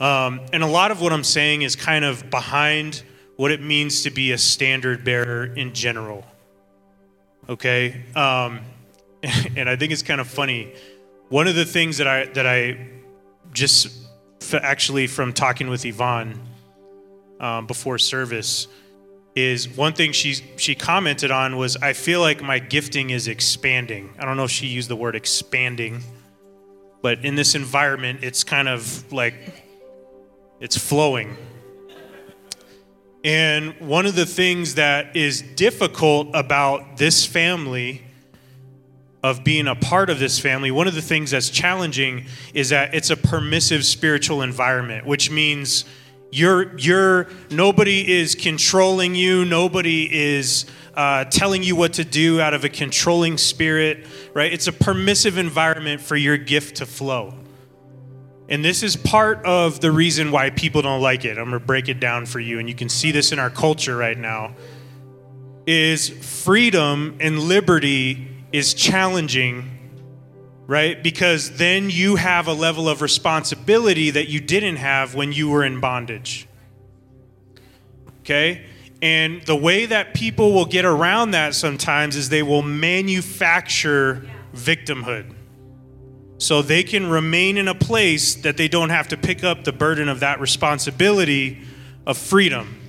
[0.00, 3.02] Um, and a lot of what I'm saying is kind of behind
[3.36, 6.24] what it means to be a standard bearer in general.
[7.48, 8.02] Okay?
[8.14, 8.60] Um,
[9.56, 10.74] and I think it's kind of funny.
[11.30, 12.88] One of the things that I, that I
[13.52, 13.88] just
[14.52, 16.38] actually from talking with Yvonne
[17.40, 18.68] um, before service
[19.34, 24.14] is one thing she she commented on was I feel like my gifting is expanding.
[24.18, 26.02] I don't know if she used the word expanding,
[27.02, 29.34] but in this environment, it's kind of like
[30.60, 31.36] it's flowing.
[33.24, 38.02] And one of the things that is difficult about this family,
[39.22, 42.94] of being a part of this family, one of the things that's challenging is that
[42.94, 45.86] it's a permissive spiritual environment, which means
[46.34, 52.54] you're, you're, nobody is controlling you, nobody is uh, telling you what to do out
[52.54, 54.52] of a controlling spirit, right?
[54.52, 57.34] It's a permissive environment for your gift to flow.
[58.48, 61.38] And this is part of the reason why people don't like it.
[61.38, 63.50] I'm going to break it down for you and you can see this in our
[63.50, 64.56] culture right now.
[65.66, 69.73] Is freedom and liberty is challenging,
[70.66, 71.02] right?
[71.02, 75.64] Because then you have a level of responsibility that you didn't have when you were
[75.64, 76.48] in bondage.
[78.20, 78.64] Okay?
[79.02, 85.34] And the way that people will get around that sometimes is they will manufacture victimhood.
[86.38, 89.72] So they can remain in a place that they don't have to pick up the
[89.72, 91.62] burden of that responsibility
[92.06, 92.80] of freedom.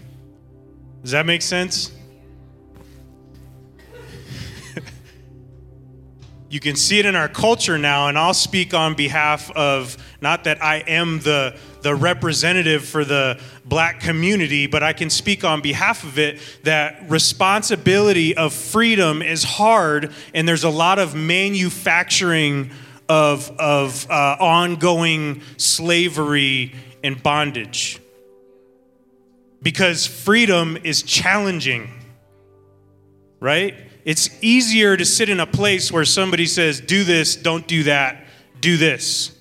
[1.01, 1.91] Does that make sense?
[6.55, 10.45] You can see it in our culture now, and I'll speak on behalf of not
[10.45, 15.59] that I am the the representative for the black community, but I can speak on
[15.59, 22.71] behalf of it that responsibility of freedom is hard, and there's a lot of manufacturing
[23.09, 27.99] of, of uh, ongoing slavery and bondage.
[29.61, 31.89] Because freedom is challenging,
[33.41, 33.75] right?
[34.05, 38.25] It's easier to sit in a place where somebody says, do this, don't do that,
[38.61, 39.35] do this.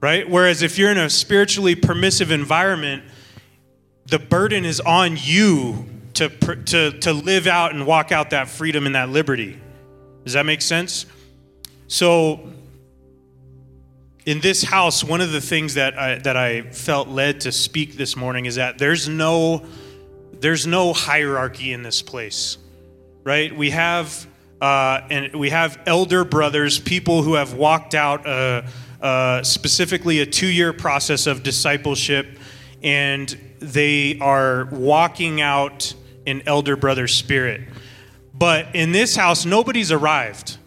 [0.00, 0.28] right?
[0.28, 3.02] Whereas if you're in a spiritually permissive environment,
[4.06, 8.86] the burden is on you to, to, to live out and walk out that freedom
[8.86, 9.60] and that liberty.
[10.24, 11.06] Does that make sense?
[11.86, 12.52] So,
[14.26, 17.96] in this house, one of the things that I, that I felt led to speak
[17.96, 19.64] this morning is that there's no,
[20.40, 22.58] there's no hierarchy in this place,
[23.24, 23.54] right?
[23.54, 24.26] We have,
[24.60, 28.64] uh, and we have elder brothers, people who have walked out a,
[29.00, 32.26] uh, specifically a two year process of discipleship,
[32.82, 33.28] and
[33.60, 35.94] they are walking out
[36.26, 37.62] in elder brother spirit.
[38.34, 40.58] But in this house, nobody's arrived,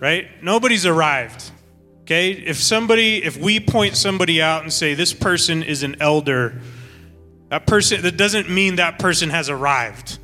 [0.00, 0.28] right?
[0.42, 1.50] Nobody's arrived.
[2.02, 2.32] Okay?
[2.32, 6.60] If somebody, if we point somebody out and say, this person is an elder,
[7.50, 10.18] that person, that doesn't mean that person has arrived.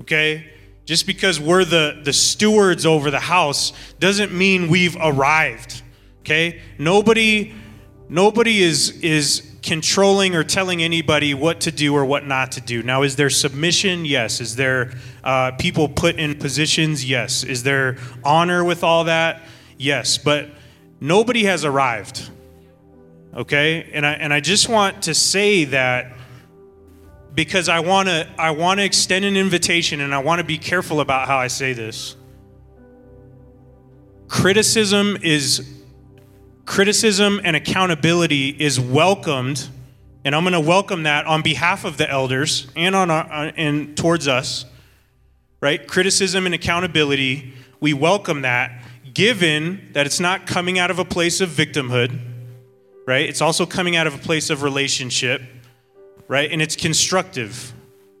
[0.00, 0.50] Okay?
[0.86, 5.82] Just because we're the, the stewards over the house doesn't mean we've arrived.
[6.20, 6.60] Okay?
[6.78, 7.54] Nobody
[8.08, 12.84] nobody is is controlling or telling anybody what to do or what not to do.
[12.84, 14.04] Now, is there submission?
[14.04, 14.40] Yes.
[14.40, 14.92] Is there
[15.24, 17.04] uh, people put in positions?
[17.04, 17.42] Yes.
[17.42, 19.42] Is there honor with all that?
[19.76, 20.18] Yes.
[20.18, 20.50] But
[21.00, 22.30] nobody has arrived.
[23.34, 23.90] Okay?
[23.92, 26.15] And I and I just want to say that
[27.36, 30.58] because I want to I want to extend an invitation and I want to be
[30.58, 32.16] careful about how I say this.
[34.26, 35.74] Criticism is
[36.64, 39.68] criticism and accountability is welcomed,
[40.24, 43.52] and I'm going to welcome that on behalf of the elders and on our, uh,
[43.56, 44.64] and towards us.
[45.60, 45.86] Right?
[45.86, 51.40] Criticism and accountability, we welcome that, given that it's not coming out of a place
[51.40, 52.18] of victimhood.
[53.06, 53.28] Right?
[53.28, 55.42] It's also coming out of a place of relationship.
[56.28, 56.50] Right?
[56.50, 57.72] And it's constructive.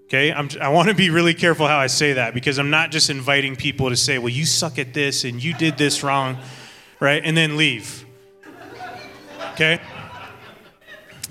[0.06, 2.92] Okay, I'm, i want to be really careful how I say that because I'm not
[2.92, 6.38] just inviting people to say, well, you suck at this and you did this wrong,
[7.00, 7.20] right?
[7.24, 8.06] And then leave
[9.56, 9.80] okay?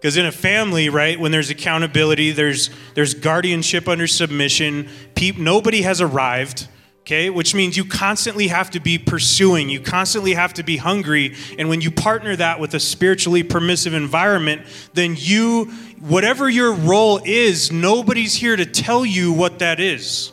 [0.00, 4.88] Because in a family, right, when there's accountability, there's there's guardianship under submission.
[5.16, 6.68] Pe- nobody has arrived,
[7.08, 7.30] okay?
[7.30, 9.70] Which means you constantly have to be pursuing.
[9.70, 11.34] You constantly have to be hungry.
[11.58, 17.18] And when you partner that with a spiritually permissive environment, then you, whatever your role
[17.24, 20.32] is, nobody's here to tell you what that is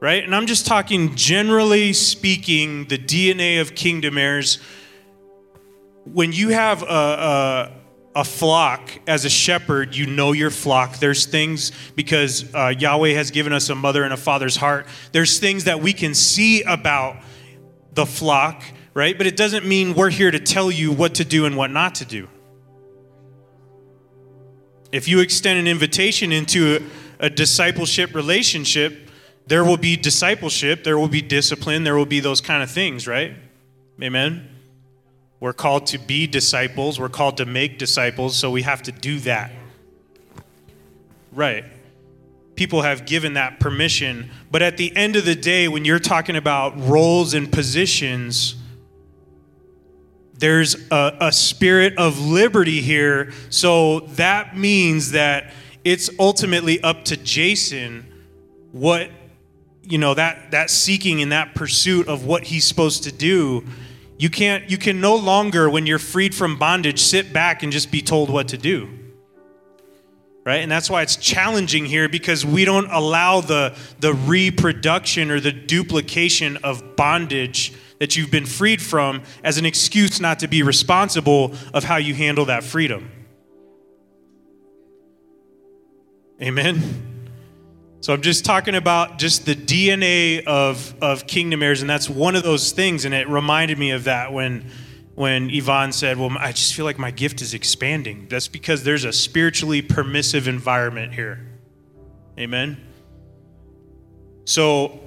[0.00, 0.22] right?
[0.22, 4.60] And I'm just talking generally speaking, the DNA of kingdom heirs.
[6.04, 7.72] When you have a, a,
[8.18, 10.98] a flock as a shepherd, you know your flock.
[10.98, 14.88] There's things because uh, Yahweh has given us a mother and a father's heart.
[15.12, 17.18] There's things that we can see about
[17.92, 19.16] the flock, right?
[19.16, 21.94] But it doesn't mean we're here to tell you what to do and what not
[21.96, 22.26] to do.
[24.90, 26.80] If you extend an invitation into
[27.20, 29.10] a, a discipleship relationship,
[29.46, 33.06] there will be discipleship, there will be discipline, there will be those kind of things,
[33.06, 33.36] right?
[34.02, 34.57] Amen.
[35.40, 39.20] We're called to be disciples, we're called to make disciples, so we have to do
[39.20, 39.52] that.
[41.32, 41.64] Right.
[42.56, 46.34] People have given that permission, but at the end of the day, when you're talking
[46.34, 48.56] about roles and positions,
[50.38, 53.32] there's a, a spirit of liberty here.
[53.50, 55.52] So that means that
[55.84, 58.06] it's ultimately up to Jason
[58.72, 59.10] what
[59.82, 63.64] you know that that seeking and that pursuit of what he's supposed to do
[64.18, 67.90] you can't you can no longer when you're freed from bondage sit back and just
[67.90, 68.88] be told what to do.
[70.44, 70.62] Right?
[70.62, 75.52] And that's why it's challenging here because we don't allow the the reproduction or the
[75.52, 81.54] duplication of bondage that you've been freed from as an excuse not to be responsible
[81.72, 83.10] of how you handle that freedom.
[86.40, 87.17] Amen
[88.00, 92.36] so I'm just talking about just the DNA of, of Kingdom Heirs, and that's one
[92.36, 93.04] of those things.
[93.04, 94.70] And it reminded me of that when
[95.18, 98.28] when Yvonne said, Well, I just feel like my gift is expanding.
[98.30, 101.44] That's because there's a spiritually permissive environment here.
[102.38, 102.80] Amen.
[104.44, 105.00] So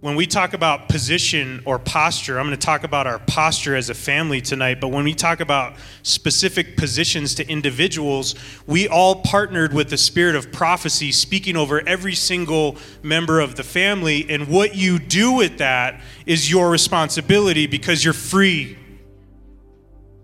[0.00, 3.90] when we talk about position or posture, I'm going to talk about our posture as
[3.90, 4.80] a family tonight.
[4.80, 5.74] But when we talk about
[6.04, 8.36] specific positions to individuals,
[8.68, 13.64] we all partnered with the spirit of prophecy, speaking over every single member of the
[13.64, 14.24] family.
[14.30, 18.78] And what you do with that is your responsibility because you're free.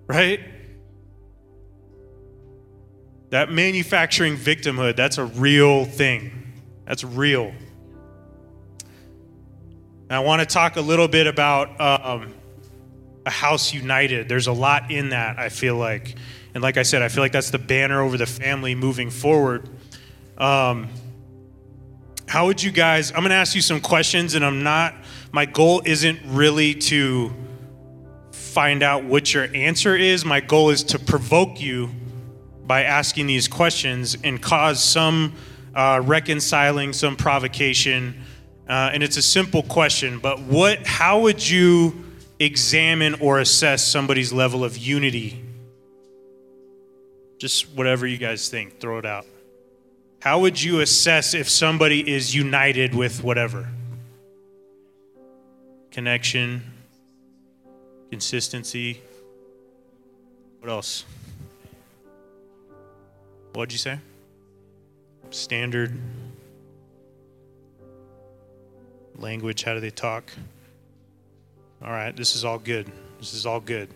[0.06, 0.38] Right?
[3.30, 6.52] That manufacturing victimhood, that's a real thing.
[6.86, 7.52] That's real.
[10.08, 12.34] And I want to talk a little bit about um,
[13.24, 14.28] a house united.
[14.28, 16.14] There's a lot in that, I feel like.
[16.52, 19.68] And like I said, I feel like that's the banner over the family moving forward.
[20.36, 20.88] Um,
[22.26, 23.12] how would you guys?
[23.12, 24.94] I'm going to ask you some questions, and I'm not,
[25.32, 27.32] my goal isn't really to
[28.30, 30.24] find out what your answer is.
[30.24, 31.90] My goal is to provoke you
[32.66, 35.34] by asking these questions and cause some
[35.74, 38.22] uh, reconciling, some provocation
[38.68, 42.04] uh, and it's a simple question, but what, how would you
[42.38, 45.44] examine or assess somebody's level of unity?
[47.38, 49.26] Just whatever you guys think, throw it out.
[50.20, 53.68] How would you assess if somebody is united with whatever?
[55.90, 56.62] Connection,
[58.10, 59.02] consistency.
[60.60, 61.04] What else?
[63.52, 63.98] What'd you say?
[65.28, 66.00] Standard
[69.18, 69.62] language?
[69.62, 70.32] How do they talk?
[71.82, 72.90] All right, this is all good.
[73.18, 73.88] This is all good.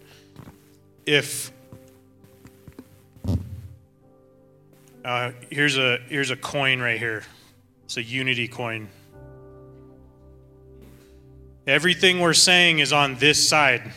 [1.06, 1.52] If
[5.04, 7.22] uh, here's a here's a coin right here.
[7.84, 8.88] It's a unity coin.
[11.66, 13.92] Everything we're saying is on this side.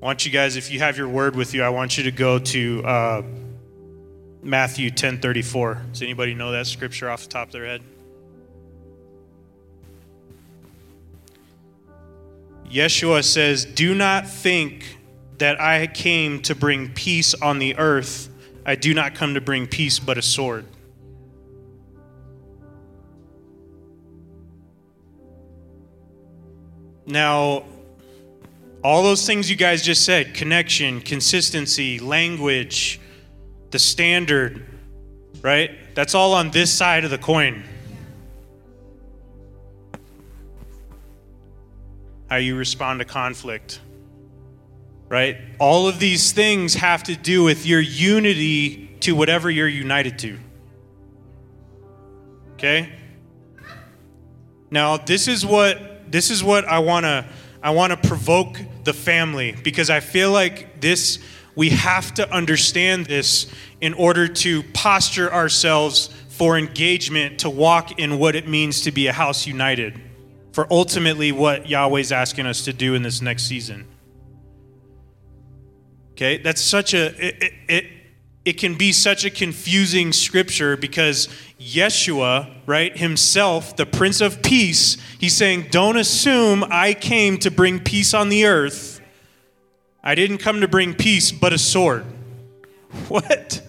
[0.00, 2.10] I want you guys, if you have your word with you, I want you to
[2.10, 3.22] go to uh,
[4.42, 5.92] Matthew 10:34.
[5.92, 7.82] Does anybody know that scripture off the top of their head?
[12.70, 14.98] Yeshua says, Do not think
[15.38, 18.28] that I came to bring peace on the earth.
[18.64, 20.64] I do not come to bring peace, but a sword.
[27.06, 27.64] Now,
[28.82, 33.00] all those things you guys just said connection, consistency, language,
[33.70, 34.64] the standard,
[35.42, 35.70] right?
[35.94, 37.62] That's all on this side of the coin.
[42.28, 43.80] How you respond to conflict,
[45.08, 45.38] right?
[45.58, 50.38] All of these things have to do with your unity to whatever you're united to.
[52.54, 52.92] Okay?
[54.70, 57.26] Now, this is what this is what I want to
[57.62, 61.18] I want to provoke the family because I feel like this
[61.54, 63.46] we have to understand this
[63.80, 69.06] in order to posture ourselves for engagement to walk in what it means to be
[69.06, 70.00] a house united
[70.56, 73.86] for ultimately what Yahweh's asking us to do in this next season.
[76.12, 77.86] Okay, that's such a, it, it,
[78.46, 81.28] it can be such a confusing scripture because
[81.60, 87.78] Yeshua, right, himself, the Prince of Peace, he's saying, Don't assume I came to bring
[87.78, 89.02] peace on the earth.
[90.02, 92.06] I didn't come to bring peace, but a sword.
[93.08, 93.60] What?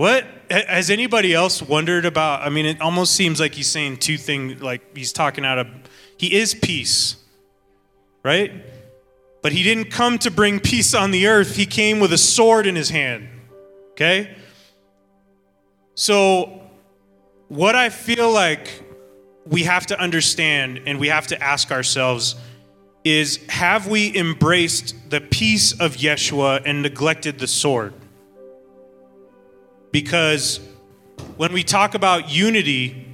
[0.00, 2.40] What has anybody else wondered about?
[2.40, 4.62] I mean, it almost seems like he's saying two things.
[4.62, 5.66] Like he's talking out of,
[6.16, 7.16] he is peace,
[8.24, 8.50] right?
[9.42, 11.54] But he didn't come to bring peace on the earth.
[11.54, 13.28] He came with a sword in his hand.
[13.90, 14.34] Okay.
[15.96, 16.62] So,
[17.48, 18.82] what I feel like
[19.44, 22.36] we have to understand and we have to ask ourselves
[23.04, 27.92] is: Have we embraced the peace of Yeshua and neglected the sword?
[29.90, 30.60] Because
[31.36, 33.06] when we talk about unity,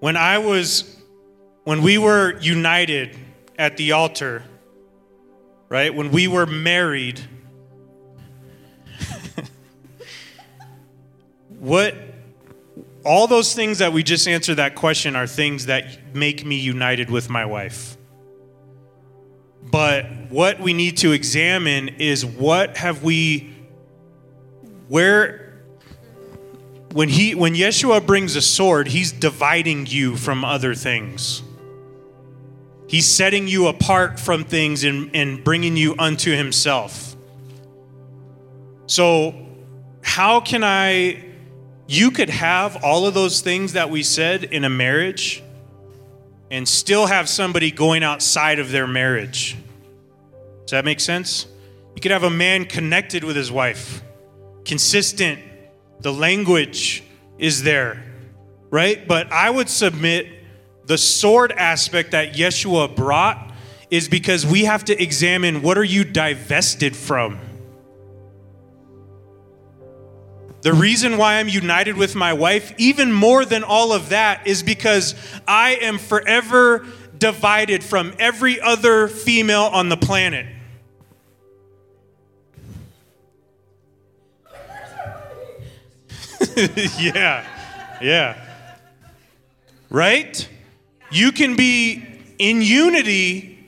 [0.00, 0.96] when I was,
[1.64, 3.16] when we were united
[3.58, 4.42] at the altar,
[5.68, 5.94] right?
[5.94, 7.20] When we were married,
[11.58, 11.94] what,
[13.04, 17.10] all those things that we just answered that question are things that make me united
[17.10, 17.96] with my wife.
[19.70, 23.54] But what we need to examine is what have we,
[24.88, 25.62] where,
[26.92, 31.42] when he when Yeshua brings a sword, he's dividing you from other things.
[32.88, 37.14] He's setting you apart from things and, and bringing you unto himself.
[38.86, 39.34] So,
[40.02, 41.24] how can I?
[41.86, 45.42] You could have all of those things that we said in a marriage
[46.50, 49.56] and still have somebody going outside of their marriage.
[50.62, 51.46] Does that make sense?
[51.94, 54.02] You could have a man connected with his wife,
[54.68, 55.40] consistent,
[56.00, 57.02] the language
[57.38, 58.04] is there,
[58.70, 59.08] right?
[59.08, 60.28] But I would submit
[60.84, 63.52] the sword aspect that Yeshua brought
[63.90, 67.40] is because we have to examine what are you divested from?
[70.60, 74.62] The reason why I'm united with my wife, even more than all of that, is
[74.62, 75.14] because
[75.46, 80.46] I am forever divided from every other female on the planet.
[86.98, 87.46] yeah,
[88.02, 88.44] yeah.
[89.90, 90.48] Right?
[91.10, 92.04] You can be
[92.38, 93.58] in unity,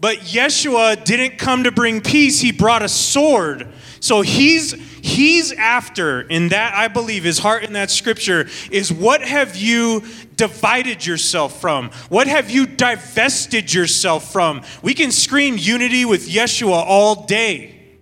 [0.00, 3.68] but Yeshua didn't come to bring peace, he brought a sword.
[4.00, 9.22] So he's he's after in that I believe his heart in that scripture is what
[9.22, 10.02] have you
[10.34, 11.90] divided yourself from?
[12.08, 14.62] What have you divested yourself from?
[14.82, 17.98] We can scream unity with Yeshua all day.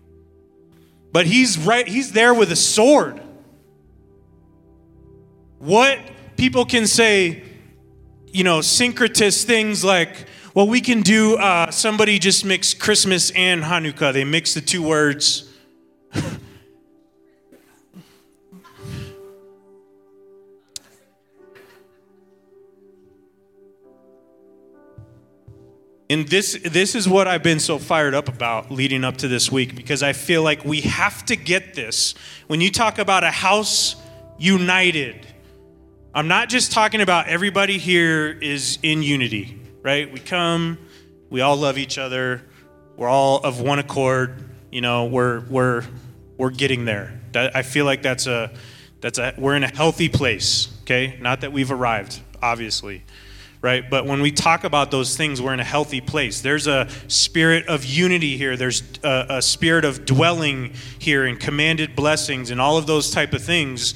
[1.12, 3.20] But he's right he's there with a sword.
[5.62, 6.00] What
[6.36, 7.44] people can say,
[8.26, 13.62] you know, syncretist things like, well, we can do, uh, somebody just mixed Christmas and
[13.62, 14.12] Hanukkah.
[14.12, 15.48] They mix the two words.
[26.10, 29.50] And this, this is what I've been so fired up about leading up to this
[29.50, 32.14] week because I feel like we have to get this.
[32.48, 33.96] When you talk about a house
[34.36, 35.31] united,
[36.14, 40.12] I'm not just talking about everybody here is in unity, right?
[40.12, 40.76] We come,
[41.30, 42.42] we all love each other,
[42.98, 45.84] we're all of one accord, you know, we're we're
[46.36, 47.18] we're getting there.
[47.32, 48.52] That, I feel like that's a
[49.00, 51.16] that's a we're in a healthy place, okay?
[51.18, 53.04] Not that we've arrived, obviously.
[53.62, 53.88] Right?
[53.88, 56.40] But when we talk about those things, we're in a healthy place.
[56.40, 58.56] There's a spirit of unity here.
[58.56, 63.32] There's a, a spirit of dwelling here and commanded blessings and all of those type
[63.32, 63.94] of things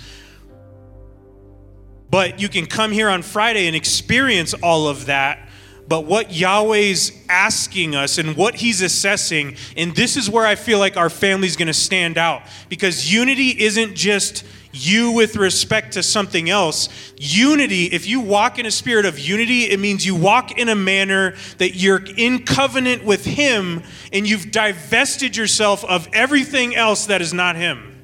[2.16, 5.38] but you can come here on Friday and experience all of that.
[5.86, 10.78] But what Yahweh's asking us and what He's assessing, and this is where I feel
[10.78, 12.40] like our family's gonna stand out.
[12.70, 16.88] Because unity isn't just you with respect to something else.
[17.18, 20.74] Unity, if you walk in a spirit of unity, it means you walk in a
[20.74, 27.20] manner that you're in covenant with Him and you've divested yourself of everything else that
[27.20, 27.95] is not Him.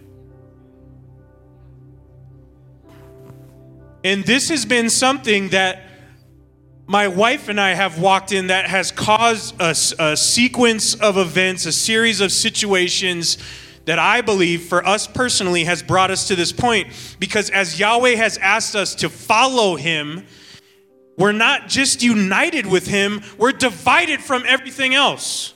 [4.05, 5.85] And this has been something that
[6.87, 11.65] my wife and I have walked in that has caused a, a, sequence of events,
[11.67, 13.39] a series of situations
[13.85, 16.89] that I believe for us personally has brought us to this point.
[17.19, 20.27] Because as Yahweh has asked us to follow Him,
[21.17, 25.55] we're not just united with Him, we're divided from everything else.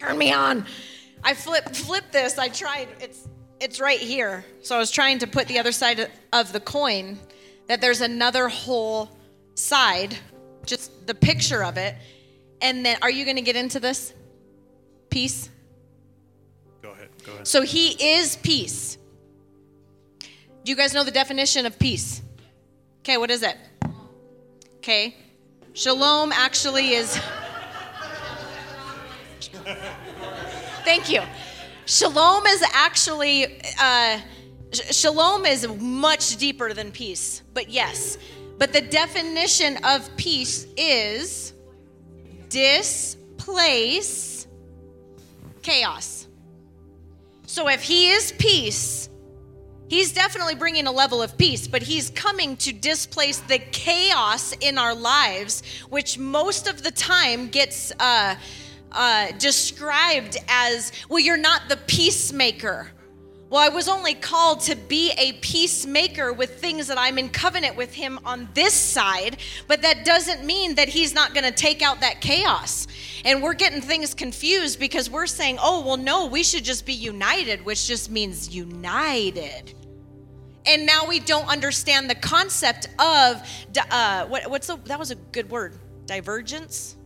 [0.00, 0.66] Turn me on.
[1.26, 2.38] I flip flip this.
[2.38, 2.86] I tried.
[3.00, 4.44] It's it's right here.
[4.62, 7.18] So I was trying to put the other side of the coin
[7.66, 9.10] that there's another whole
[9.56, 10.16] side,
[10.64, 11.96] just the picture of it.
[12.62, 14.14] And then are you going to get into this
[15.10, 15.50] peace?
[16.80, 17.08] Go ahead.
[17.24, 17.48] Go ahead.
[17.48, 18.96] So he is peace.
[20.20, 22.22] Do you guys know the definition of peace?
[23.00, 23.56] Okay, what is it?
[24.76, 25.16] Okay.
[25.72, 27.20] Shalom actually is
[30.86, 31.20] Thank you.
[31.86, 34.20] Shalom is actually, uh,
[34.72, 38.18] shalom is much deeper than peace, but yes.
[38.56, 41.54] But the definition of peace is
[42.50, 44.46] displace
[45.62, 46.28] chaos.
[47.46, 49.08] So if he is peace,
[49.88, 54.78] he's definitely bringing a level of peace, but he's coming to displace the chaos in
[54.78, 57.92] our lives, which most of the time gets.
[57.98, 58.36] Uh,
[58.96, 62.90] uh, described as, well, you're not the peacemaker.
[63.48, 67.76] Well, I was only called to be a peacemaker with things that I'm in covenant
[67.76, 69.36] with him on this side,
[69.68, 72.88] but that doesn't mean that he's not going to take out that chaos.
[73.24, 76.92] And we're getting things confused because we're saying, oh, well, no, we should just be
[76.92, 79.74] united, which just means united.
[80.66, 83.48] And now we don't understand the concept of,
[83.90, 86.96] uh, what, what's the, that was a good word, divergence?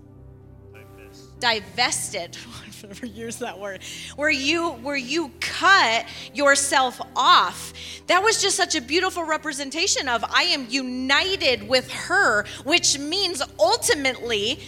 [1.40, 2.36] Divested
[2.66, 3.06] i've never
[3.38, 3.80] that word
[4.16, 7.72] where you where you cut yourself off
[8.06, 13.42] that was just such a beautiful representation of i am united with her which means
[13.58, 14.58] ultimately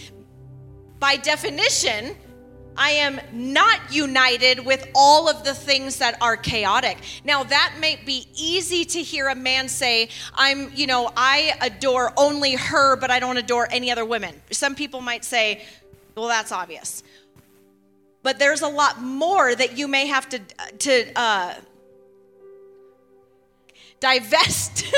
[0.99, 2.15] by definition
[2.75, 6.97] I am not united with all of the things that are chaotic.
[7.23, 12.13] Now, that may be easy to hear a man say, I'm, you know, I adore
[12.17, 14.41] only her, but I don't adore any other women.
[14.51, 15.63] Some people might say,
[16.15, 17.03] well, that's obvious.
[18.21, 20.39] But there's a lot more that you may have to,
[20.79, 21.55] to uh,
[23.99, 24.85] divest.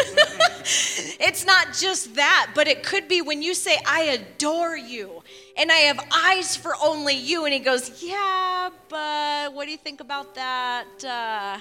[1.19, 5.23] it's not just that, but it could be when you say, I adore you
[5.57, 7.45] and I have eyes for only you.
[7.45, 10.87] And he goes, Yeah, but what do you think about that?
[11.03, 11.59] Uh,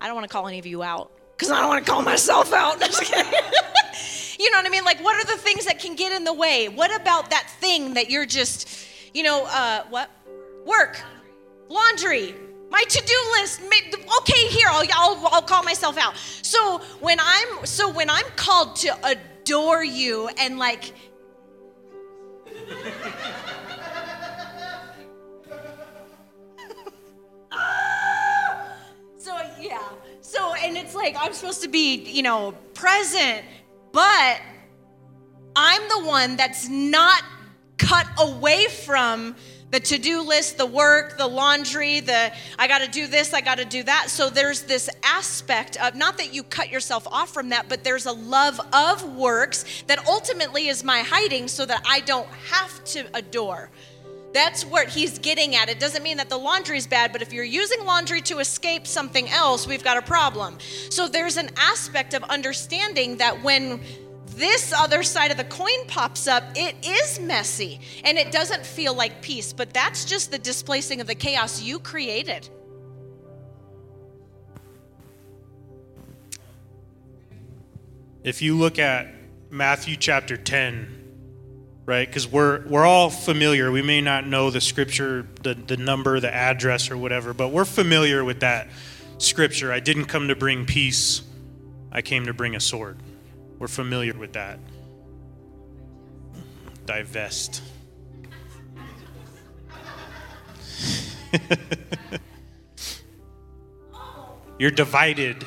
[0.00, 2.02] I don't want to call any of you out because I don't want to call
[2.02, 2.76] myself out.
[4.38, 4.84] You know what I mean?
[4.84, 6.70] Like, what are the things that can get in the way?
[6.70, 10.10] What about that thing that you're just, you know, uh, what?
[10.64, 10.98] Work,
[11.68, 12.34] laundry,
[12.70, 13.60] my to-do list.
[14.20, 16.16] Okay, here I'll, I'll I'll call myself out.
[16.40, 20.94] So when I'm so when I'm called to adore you and like.
[30.62, 33.44] And it's like i'm supposed to be you know present
[33.92, 34.40] but
[35.56, 37.22] I'm the one that's not
[37.76, 39.34] cut away from
[39.70, 43.40] the to do list, the work, the laundry, the I got to do this, I
[43.40, 44.10] got to do that.
[44.10, 48.06] So there's this aspect of not that you cut yourself off from that, but there's
[48.06, 53.06] a love of works that ultimately is my hiding so that I don't have to
[53.14, 53.70] adore.
[54.32, 55.68] That's what he's getting at.
[55.68, 58.86] It doesn't mean that the laundry is bad, but if you're using laundry to escape
[58.86, 60.58] something else, we've got a problem.
[60.88, 63.80] So there's an aspect of understanding that when
[64.36, 68.94] this other side of the coin pops up, it is messy and it doesn't feel
[68.94, 72.48] like peace, but that's just the displacing of the chaos you created.
[78.22, 79.12] If you look at
[79.50, 80.99] Matthew chapter 10,
[81.90, 82.06] right?
[82.06, 83.72] Because we're we're all familiar.
[83.72, 87.64] We may not know the scripture, the the number, the address, or whatever, but we're
[87.64, 88.68] familiar with that
[89.18, 89.72] scripture.
[89.72, 91.22] I didn't come to bring peace.
[91.90, 92.98] I came to bring a sword.
[93.58, 94.60] We're familiar with that.
[96.86, 97.60] Divest.
[104.60, 105.44] You're divided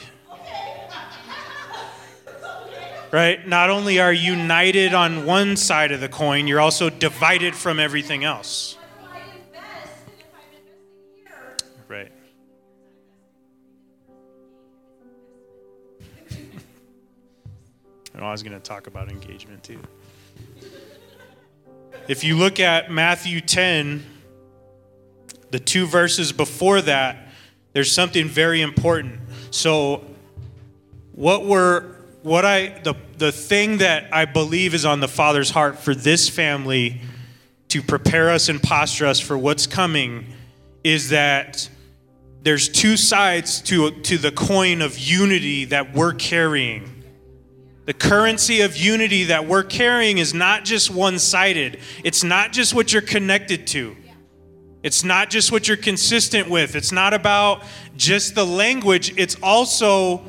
[3.14, 3.48] right?
[3.48, 7.80] Not only are you united on one side of the coin, you're also divided from
[7.80, 8.76] everything else.
[11.88, 12.12] Right.
[18.16, 19.80] And I was going to talk about engagement too.
[22.08, 24.04] If you look at Matthew 10,
[25.52, 27.28] the two verses before that,
[27.74, 29.20] there's something very important.
[29.52, 30.04] So,
[31.12, 31.93] what we're
[32.24, 36.30] what I the the thing that I believe is on the Father's heart for this
[36.30, 37.02] family
[37.68, 40.26] to prepare us and posture us for what's coming
[40.84, 41.70] is that
[42.42, 47.04] there's two sides to to the coin of unity that we're carrying.
[47.86, 51.80] The currency of unity that we're carrying is not just one-sided.
[52.06, 53.98] It's not just what you're connected to.
[54.84, 56.78] It's not just what you're consistent with.
[56.78, 57.64] It's not about
[57.98, 59.14] just the language.
[59.18, 60.24] It's also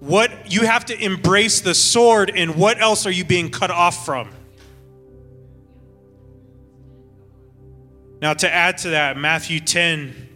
[0.00, 4.04] what you have to embrace the sword and what else are you being cut off
[4.04, 4.30] from?
[8.20, 10.28] Now to add to that matthew 10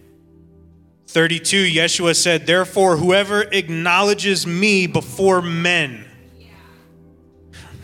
[1.07, 6.07] 32 yeshua said therefore whoever acknowledges me before men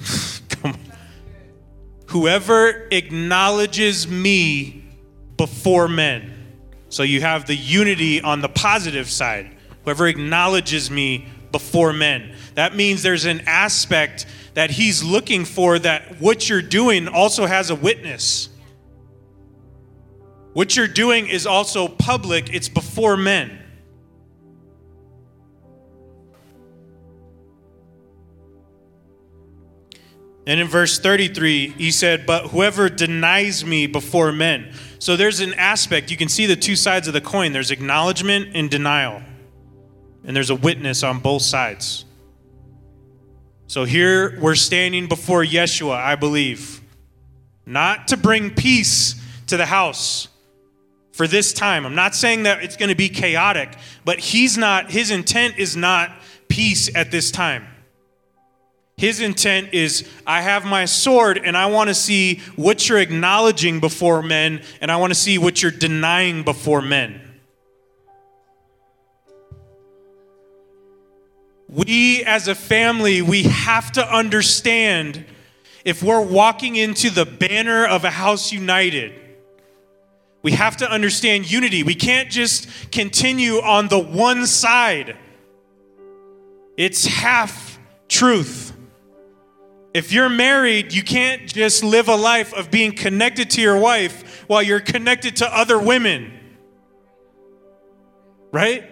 [2.06, 4.84] whoever acknowledges me
[5.36, 6.36] before men.
[6.88, 9.56] So you have the unity on the positive side.
[9.84, 12.34] Whoever acknowledges me before men.
[12.54, 17.70] That means there's an aspect that he's looking for that what you're doing also has
[17.70, 18.48] a witness.
[20.52, 23.60] What you're doing is also public, it's before men.
[30.46, 34.72] And in verse 33, he said, But whoever denies me before men.
[34.98, 38.50] So there's an aspect, you can see the two sides of the coin there's acknowledgement
[38.54, 39.22] and denial,
[40.24, 42.04] and there's a witness on both sides.
[43.66, 46.80] So here we're standing before Yeshua, I believe,
[47.64, 49.14] not to bring peace
[49.46, 50.28] to the house
[51.12, 51.86] for this time.
[51.86, 53.70] I'm not saying that it's going to be chaotic,
[54.04, 56.10] but he's not, his intent is not
[56.48, 57.66] peace at this time.
[58.96, 63.80] His intent is I have my sword and I want to see what you're acknowledging
[63.80, 67.29] before men and I want to see what you're denying before men.
[71.72, 75.24] We as a family, we have to understand
[75.84, 79.12] if we're walking into the banner of a house united,
[80.42, 81.84] we have to understand unity.
[81.84, 85.16] We can't just continue on the one side.
[86.76, 88.76] It's half truth.
[89.94, 94.44] If you're married, you can't just live a life of being connected to your wife
[94.48, 96.32] while you're connected to other women.
[98.50, 98.90] Right?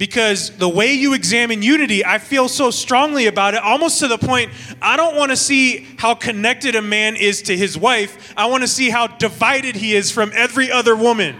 [0.00, 4.16] Because the way you examine unity, I feel so strongly about it, almost to the
[4.16, 8.32] point I don't want to see how connected a man is to his wife.
[8.34, 11.36] I want to see how divided he is from every other woman.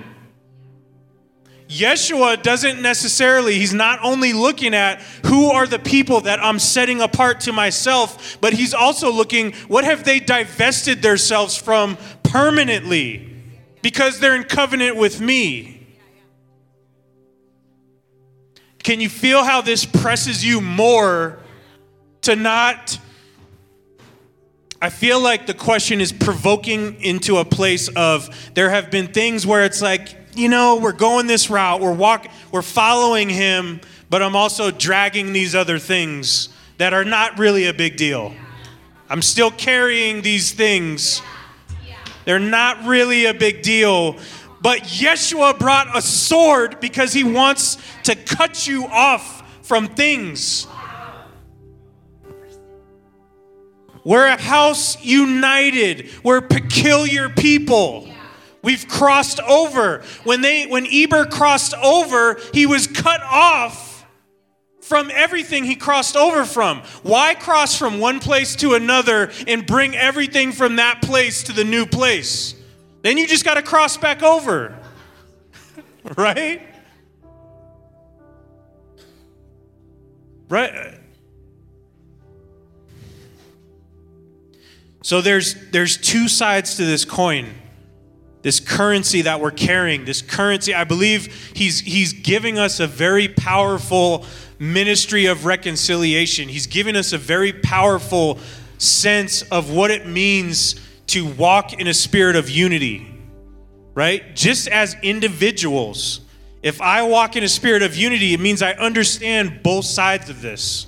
[1.71, 7.01] Yeshua doesn't necessarily, he's not only looking at who are the people that I'm setting
[7.01, 13.27] apart to myself, but he's also looking what have they divested themselves from permanently
[13.81, 15.80] because they're in covenant with me.
[18.83, 21.39] Can you feel how this presses you more
[22.23, 22.99] to not?
[24.83, 29.47] I feel like the question is provoking into a place of there have been things
[29.47, 34.23] where it's like, you know, we're going this route, we're walk, we're following him, but
[34.23, 38.33] I'm also dragging these other things that are not really a big deal.
[39.11, 41.21] I'm still carrying these things.
[42.25, 44.17] They're not really a big deal.
[44.61, 50.67] But Yeshua brought a sword because he wants to cut you off from things.
[54.05, 56.11] We're a house united.
[56.23, 58.09] We're peculiar people.
[58.63, 60.03] We've crossed over.
[60.25, 64.07] When they when Eber crossed over, he was cut off
[64.81, 66.83] from everything he crossed over from.
[67.03, 71.65] Why cross from one place to another and bring everything from that place to the
[71.65, 72.55] new place?
[73.03, 74.79] Then you just got to cross back over.
[76.17, 76.63] right?
[80.49, 80.99] Right?
[85.03, 87.55] So there's there's two sides to this coin
[88.43, 93.29] this currency that we're carrying, this currency, I believe he's, he's giving us a very
[93.29, 94.25] powerful
[94.59, 96.49] ministry of reconciliation.
[96.49, 98.39] He's giving us a very powerful
[98.79, 100.81] sense of what it means
[101.11, 103.07] to walk in a spirit of unity,
[103.95, 104.35] right?
[104.35, 106.21] Just as individuals,
[106.63, 110.43] if I walk in a spirit of unity, it means I understand both sides of
[110.43, 110.87] this.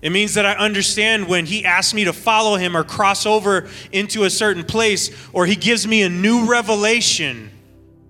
[0.00, 3.68] It means that I understand when He asks me to follow Him or cross over
[3.90, 7.50] into a certain place, or He gives me a new revelation,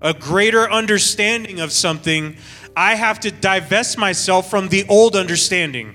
[0.03, 2.37] a greater understanding of something,
[2.77, 5.95] I have to divest myself from the old understanding.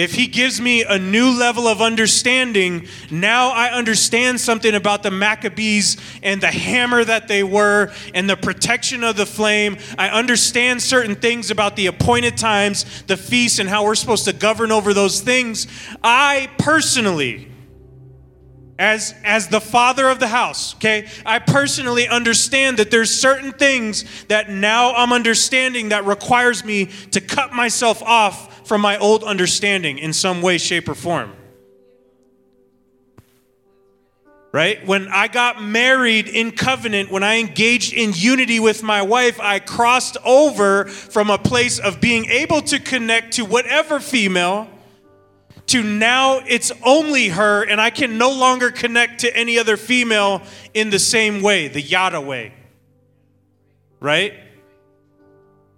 [0.00, 5.10] If he gives me a new level of understanding, now I understand something about the
[5.10, 9.76] Maccabees and the hammer that they were and the protection of the flame.
[9.98, 14.32] I understand certain things about the appointed times, the feasts, and how we're supposed to
[14.32, 15.66] govern over those things.
[16.02, 17.48] I personally,
[18.78, 24.06] as, as the father of the house, okay, I personally understand that there's certain things
[24.28, 29.98] that now I'm understanding that requires me to cut myself off from my old understanding
[29.98, 31.32] in some way, shape, or form.
[34.52, 34.86] Right?
[34.86, 39.58] When I got married in covenant, when I engaged in unity with my wife, I
[39.58, 44.68] crossed over from a place of being able to connect to whatever female
[45.66, 50.42] to now it's only her, and I can no longer connect to any other female
[50.74, 52.54] in the same way, the yada way.
[53.98, 54.34] Right?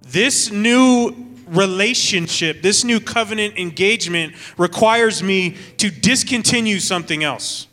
[0.03, 7.69] This new relationship, this new covenant engagement requires me to discontinue something else.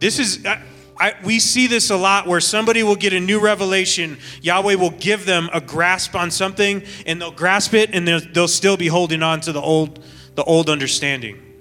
[0.00, 0.62] This is, I,
[0.98, 4.18] I, we see this a lot where somebody will get a new revelation.
[4.40, 8.48] Yahweh will give them a grasp on something, and they'll grasp it, and they'll, they'll
[8.48, 10.04] still be holding on to the old,
[10.34, 11.51] the old understanding.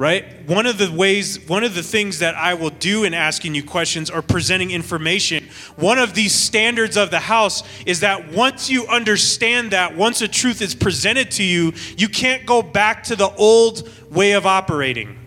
[0.00, 0.48] Right?
[0.48, 3.62] One of the ways, one of the things that I will do in asking you
[3.62, 5.46] questions or presenting information,
[5.76, 10.28] one of these standards of the house is that once you understand that, once a
[10.28, 15.18] truth is presented to you, you can't go back to the old way of operating.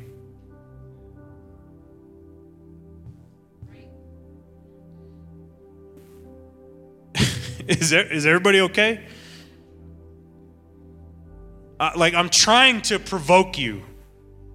[7.67, 9.05] is, there, is everybody okay?
[11.79, 13.83] Uh, like, I'm trying to provoke you.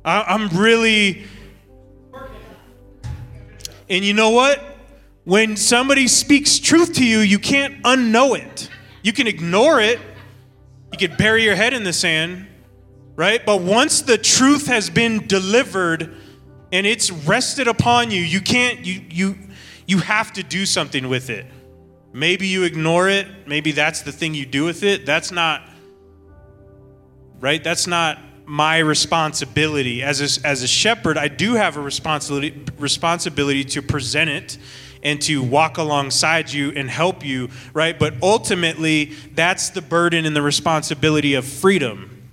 [0.08, 1.24] I, am really.
[3.90, 4.58] And you know what?
[5.24, 8.70] When somebody speaks truth to you, you can't unknow it.
[9.02, 9.98] You can ignore it.
[10.92, 12.46] You can bury your head in the sand,
[13.16, 13.44] right?
[13.44, 16.14] But once the truth has been delivered
[16.72, 19.38] and it's rested upon you, you can't you you
[19.86, 21.44] you have to do something with it.
[22.14, 23.26] Maybe you ignore it.
[23.46, 25.04] Maybe that's the thing you do with it.
[25.04, 25.68] That's not
[27.40, 27.62] right?
[27.62, 28.18] That's not
[28.48, 30.02] my responsibility.
[30.02, 34.58] As a, as a shepherd i do have a responsibility responsibility to present it
[35.02, 37.98] and to walk alongside you and help you right?
[37.98, 42.30] But ultimately that's the burden and the responsibility of freedom.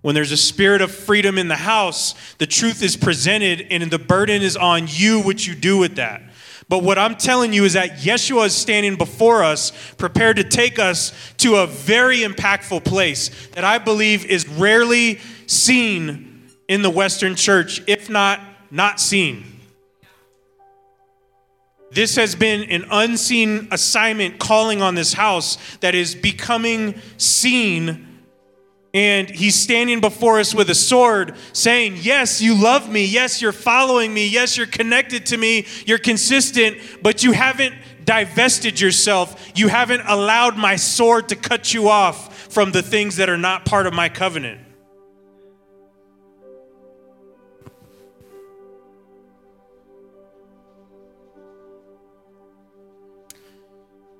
[0.00, 3.98] When there's a spirit of freedom in the house the truth is presented and the
[3.98, 6.22] burden is on you what you do with that
[6.68, 10.78] but what I'm telling you is that Yeshua is standing before us, prepared to take
[10.78, 17.34] us to a very impactful place that I believe is rarely seen in the Western
[17.34, 18.40] church, if not
[18.70, 19.44] not seen.
[21.90, 28.07] This has been an unseen assignment calling on this house that is becoming seen
[28.94, 33.04] and he's standing before us with a sword saying, Yes, you love me.
[33.04, 34.26] Yes, you're following me.
[34.26, 35.66] Yes, you're connected to me.
[35.86, 37.74] You're consistent, but you haven't
[38.04, 39.52] divested yourself.
[39.54, 43.66] You haven't allowed my sword to cut you off from the things that are not
[43.66, 44.60] part of my covenant.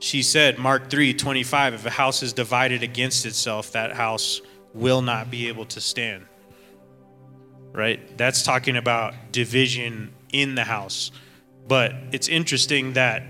[0.00, 4.40] She said, Mark 3 25, if a house is divided against itself, that house
[4.78, 6.26] will not be able to stand.
[7.72, 8.16] Right?
[8.16, 11.10] That's talking about division in the house.
[11.66, 13.22] But it's interesting that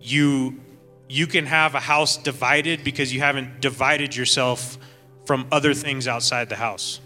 [0.00, 0.60] you
[1.08, 4.76] you can have a house divided because you haven't divided yourself
[5.24, 7.00] from other things outside the house.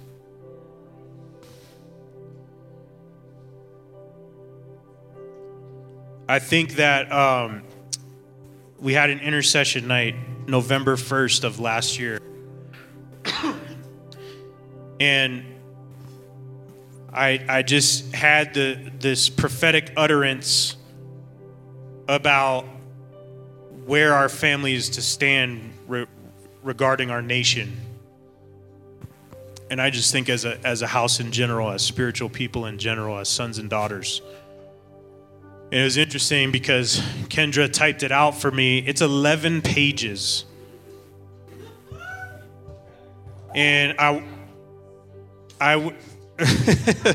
[6.29, 7.63] I think that um,
[8.79, 10.15] we had an intercession night
[10.47, 12.21] November 1st of last year.
[15.01, 15.43] And
[17.13, 20.77] I, I just had the, this prophetic utterance
[22.07, 22.67] about
[23.87, 26.07] where our family is to stand re-
[26.63, 27.77] regarding our nation.
[29.71, 32.79] And I just think, as a, as a house in general, as spiritual people in
[32.79, 34.21] general, as sons and daughters.
[35.73, 36.99] And it was interesting because
[37.29, 38.79] Kendra typed it out for me.
[38.79, 40.45] It's 11 pages.
[43.55, 44.25] And I,
[45.61, 45.97] I, w-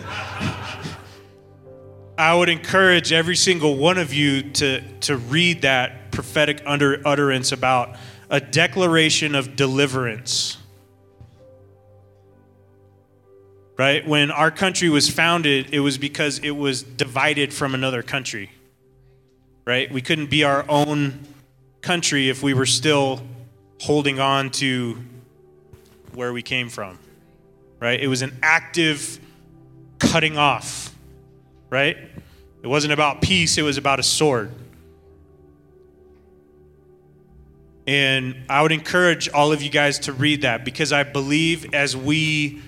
[2.18, 7.52] I would encourage every single one of you to, to read that prophetic under, utterance
[7.52, 7.98] about
[8.30, 10.58] a declaration of deliverance.
[13.78, 14.08] Right?
[14.08, 18.52] When our country was founded, it was because it was divided from another country.
[19.66, 19.91] Right?
[19.91, 21.20] We couldn't be our own
[21.82, 23.22] country if we were still
[23.82, 24.98] holding on to
[26.14, 26.98] where we came from,
[27.80, 27.99] right?
[27.99, 29.19] It was an active
[29.99, 30.93] cutting off,
[31.69, 31.97] right?
[32.63, 34.51] It wasn't about peace, it was about a sword.
[37.88, 41.95] And I would encourage all of you guys to read that because I believe as
[41.95, 42.61] we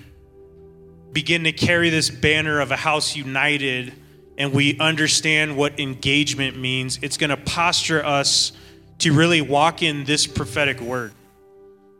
[1.12, 3.92] begin to carry this banner of a house united
[4.36, 8.52] and we understand what engagement means, it's going to posture us
[8.98, 11.12] to really walk in this prophetic word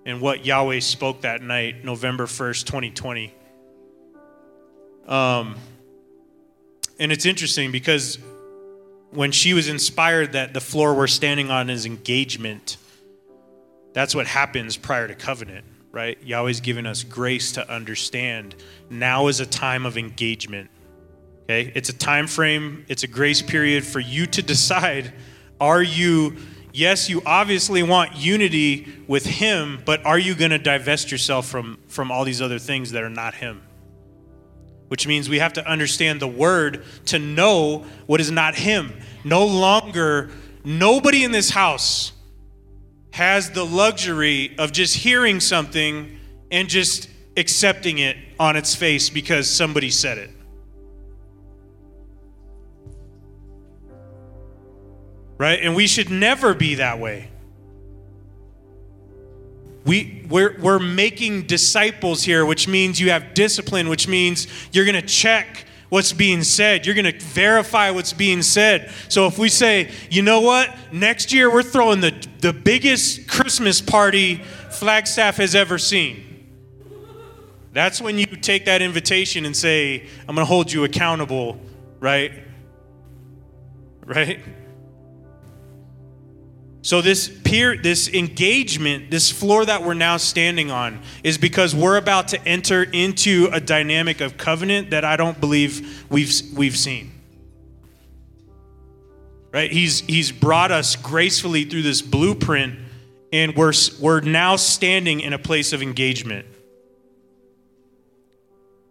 [0.09, 3.35] and what Yahweh spoke that night, November 1st, 2020.
[5.07, 5.55] Um,
[6.99, 8.19] and it's interesting because
[9.11, 12.79] when she was inspired that the floor we're standing on is engagement,
[13.93, 16.17] that's what happens prior to covenant, right?
[16.25, 18.55] Yahweh's given us grace to understand
[18.89, 20.71] now is a time of engagement.
[21.43, 21.71] Okay?
[21.75, 25.13] It's a time frame, it's a grace period for you to decide
[25.61, 26.37] are you
[26.73, 31.79] yes, you obviously want unity with Him, but are you going to divest yourself from,
[31.89, 33.63] from all these other things that are not Him?
[34.89, 38.93] Which means we have to understand the Word to know what is not Him.
[39.25, 40.31] No longer,
[40.65, 42.13] nobody in this house
[43.11, 46.19] has the luxury of just hearing something
[46.51, 50.31] and just accepting it on its face because somebody said it.
[55.39, 55.61] Right?
[55.63, 57.31] And we should never be that way.
[59.85, 65.01] We, we're, we're making disciples here, which means you have discipline, which means you're going
[65.01, 66.85] to check what's being said.
[66.85, 68.91] You're going to verify what's being said.
[69.09, 73.81] So if we say, you know what, next year we're throwing the, the biggest Christmas
[73.81, 76.25] party Flagstaff has ever seen.
[77.73, 81.61] That's when you take that invitation and say, I'm going to hold you accountable,
[82.01, 82.33] right?
[84.05, 84.41] Right?
[86.83, 91.97] So this peer this engagement, this floor that we're now standing on is because we're
[91.97, 97.13] about to enter into a dynamic of covenant that I don't believe we've we've seen.
[99.53, 99.73] Right?
[99.73, 102.79] He's he's brought us gracefully through this blueprint
[103.33, 106.47] and we're we're now standing in a place of engagement.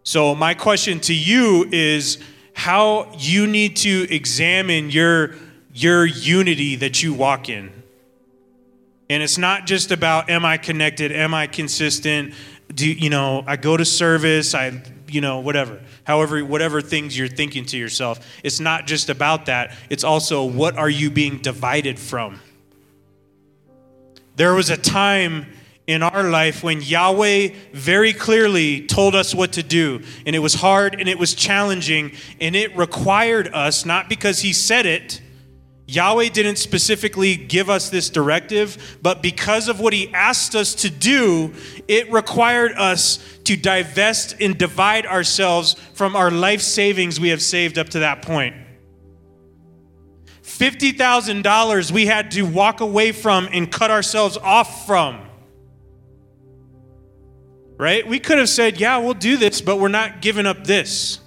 [0.03, 2.17] So my question to you is
[2.53, 5.35] how you need to examine your
[5.77, 7.71] your unity that you walk in.
[9.09, 12.33] And it's not just about am I connected, am I consistent?
[12.73, 15.79] Do you know, I go to service, I you know, whatever.
[16.03, 19.73] However, whatever things you're thinking to yourself, it's not just about that.
[19.89, 22.41] It's also what are you being divided from?
[24.35, 25.45] There was a time
[25.85, 30.55] in our life when Yahweh very clearly told us what to do, and it was
[30.55, 32.11] hard and it was challenging,
[32.41, 35.21] and it required us, not because He said it,
[35.89, 40.89] Yahweh didn't specifically give us this directive, but because of what He asked us to
[40.89, 41.53] do,
[41.87, 47.77] it required us to divest and divide ourselves from our life savings we have saved
[47.77, 48.55] up to that point.
[50.43, 55.21] $50,000 we had to walk away from and cut ourselves off from.
[57.77, 58.05] Right?
[58.05, 61.19] We could have said, yeah, we'll do this, but we're not giving up this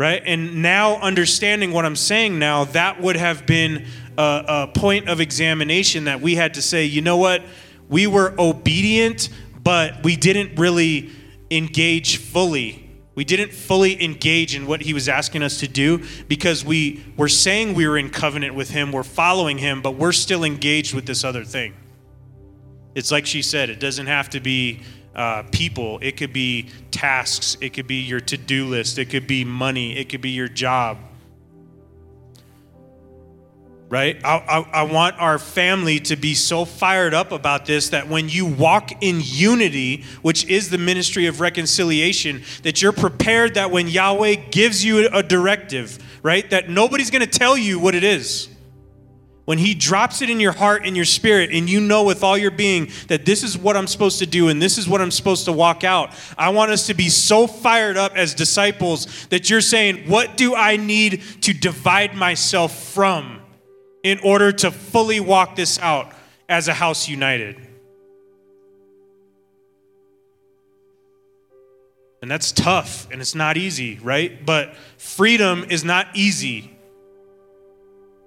[0.00, 0.22] right?
[0.24, 3.84] And now understanding what I'm saying now, that would have been
[4.16, 7.42] a, a, point of examination that we had to say, you know what?
[7.90, 9.28] We were obedient,
[9.62, 11.10] but we didn't really
[11.50, 12.88] engage fully.
[13.14, 17.28] We didn't fully engage in what he was asking us to do because we were
[17.28, 21.04] saying we were in covenant with him, we're following him, but we're still engaged with
[21.04, 21.74] this other thing.
[22.94, 24.80] It's like she said, it doesn't have to be
[25.14, 29.26] uh, people, it could be tasks, it could be your to do list, it could
[29.26, 30.98] be money, it could be your job.
[33.88, 34.24] Right?
[34.24, 38.28] I, I, I, want our family to be so fired up about this that when
[38.28, 43.88] you walk in unity, which is the ministry of reconciliation, that you're prepared that when
[43.88, 48.48] Yahweh gives you a directive, right, that nobody's going to tell you what it is
[49.44, 52.38] when He drops it in your heart and your spirit, and you know with all
[52.38, 55.10] your being that this is what I'm supposed to do and this is what I'm
[55.10, 59.50] supposed to walk out, I want us to be so fired up as disciples that
[59.50, 63.40] you're saying, What do I need to divide myself from
[64.02, 66.12] in order to fully walk this out
[66.48, 67.56] as a house united?
[72.22, 74.44] And that's tough and it's not easy, right?
[74.44, 76.70] But freedom is not easy.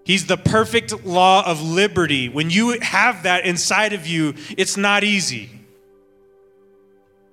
[0.06, 2.28] He's the perfect law of liberty.
[2.30, 5.49] When you have that inside of you, it's not easy.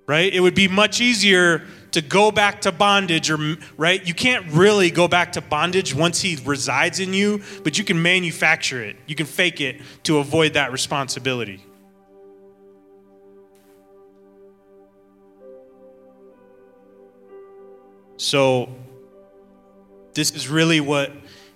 [0.07, 0.33] Right?
[0.33, 4.07] It would be much easier to go back to bondage or right?
[4.07, 8.01] You can't really go back to bondage once he resides in you, but you can
[8.01, 8.97] manufacture it.
[9.07, 11.65] You can fake it to avoid that responsibility.
[18.17, 18.69] So
[20.13, 21.11] this is really what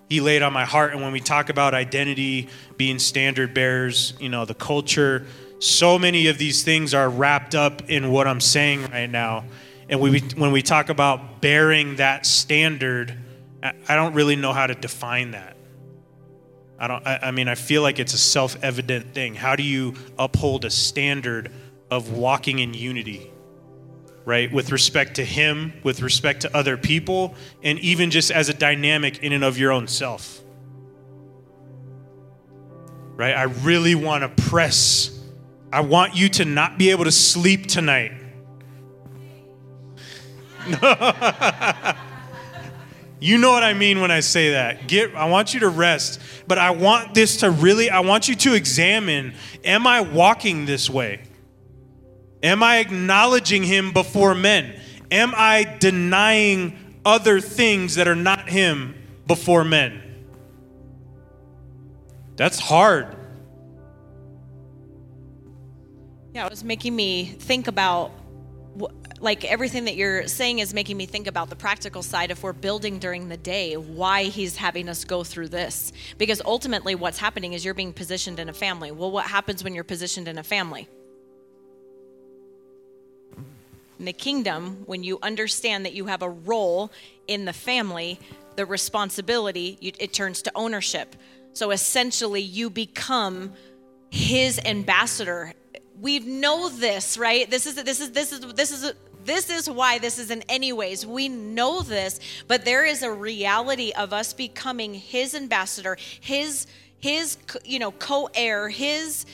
[0.08, 0.92] he laid on my heart.
[0.92, 5.26] And when we talk about identity, being standard bearers, you know, the culture,
[5.58, 9.44] so many of these things are wrapped up in what I'm saying right now.
[9.88, 13.16] And we, when we talk about bearing that standard,
[13.62, 15.56] I don't really know how to define that.
[16.78, 17.06] I don't.
[17.06, 19.34] I, I mean, I feel like it's a self-evident thing.
[19.34, 21.50] How do you uphold a standard
[21.90, 23.30] of walking in unity?
[24.24, 24.50] Right?
[24.52, 29.18] With respect to Him, with respect to other people, and even just as a dynamic
[29.18, 30.40] in and of your own self.
[33.16, 33.34] Right?
[33.34, 35.10] I really want to press.
[35.72, 38.12] I want you to not be able to sleep tonight.
[43.20, 44.88] you know what I mean when I say that.
[44.88, 48.34] Get I want you to rest, but I want this to really I want you
[48.34, 51.20] to examine am I walking this way?
[52.44, 54.78] Am I acknowledging him before men?
[55.10, 58.94] Am I denying other things that are not him
[59.26, 60.02] before men?
[62.36, 63.16] That's hard.
[66.34, 68.12] Yeah, it was making me think about
[69.20, 72.52] like everything that you're saying is making me think about the practical side if we're
[72.52, 77.52] building during the day why he's having us go through this because ultimately what's happening
[77.52, 80.42] is you're being positioned in a family well what happens when you're positioned in a
[80.42, 80.88] family
[83.98, 86.90] in the kingdom when you understand that you have a role
[87.28, 88.18] in the family
[88.56, 91.16] the responsibility it turns to ownership
[91.52, 93.52] so essentially you become
[94.10, 95.52] his ambassador
[96.00, 97.48] we know this, right?
[97.50, 98.92] This is this is this is this is
[99.24, 101.06] this is why this is in any ways.
[101.06, 106.66] We know this, but there is a reality of us becoming his ambassador, his
[106.98, 109.24] his you know co-heir, his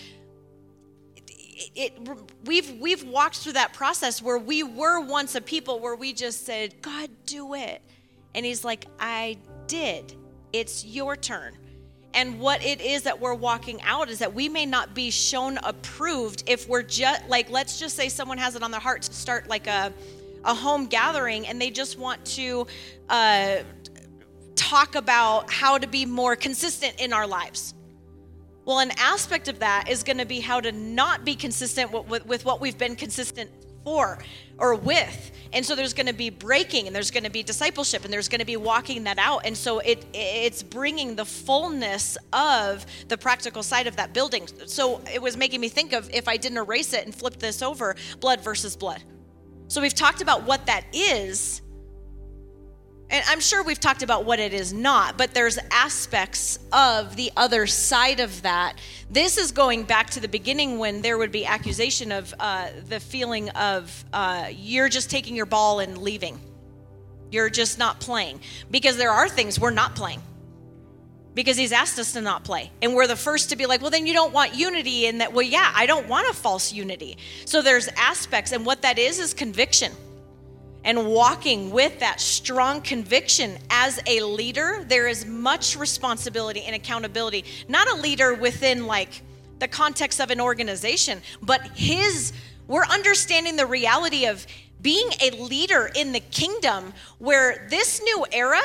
[1.74, 1.98] it,
[2.44, 6.46] we've we've walked through that process where we were once a people where we just
[6.46, 7.82] said, "God, do it."
[8.34, 10.14] And he's like, "I did.
[10.52, 11.56] It's your turn."
[12.12, 15.58] And what it is that we're walking out is that we may not be shown
[15.62, 19.12] approved if we're just like, let's just say someone has it on their heart to
[19.12, 19.92] start like a,
[20.44, 22.66] a home gathering and they just want to
[23.08, 23.58] uh,
[24.56, 27.74] talk about how to be more consistent in our lives.
[28.70, 32.06] Well, an aspect of that is going to be how to not be consistent with,
[32.06, 33.50] with, with what we've been consistent
[33.82, 34.20] for
[34.58, 35.32] or with.
[35.52, 38.28] And so there's going to be breaking and there's going to be discipleship and there's
[38.28, 39.44] going to be walking that out.
[39.44, 44.46] And so it it's bringing the fullness of the practical side of that building.
[44.66, 47.62] So it was making me think of if i didn't erase it and flip this
[47.62, 49.02] over blood versus blood.
[49.66, 51.60] So we've talked about what that is
[53.10, 57.32] and I'm sure we've talked about what it is not, but there's aspects of the
[57.36, 58.78] other side of that.
[59.10, 63.00] This is going back to the beginning when there would be accusation of uh, the
[63.00, 66.38] feeling of uh, you're just taking your ball and leaving.
[67.32, 68.40] You're just not playing.
[68.70, 70.22] Because there are things we're not playing.
[71.34, 72.70] Because he's asked us to not play.
[72.80, 75.06] And we're the first to be like, well, then you don't want unity.
[75.06, 77.18] And that, well, yeah, I don't want a false unity.
[77.44, 78.52] So there's aspects.
[78.52, 79.92] And what that is, is conviction
[80.84, 87.44] and walking with that strong conviction as a leader, there is much responsibility and accountability.
[87.68, 89.22] Not a leader within like
[89.58, 92.32] the context of an organization, but his,
[92.66, 94.46] we're understanding the reality of
[94.80, 98.62] being a leader in the kingdom where this new era,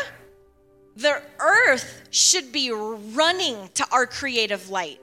[0.95, 4.99] the earth should be running to our creative light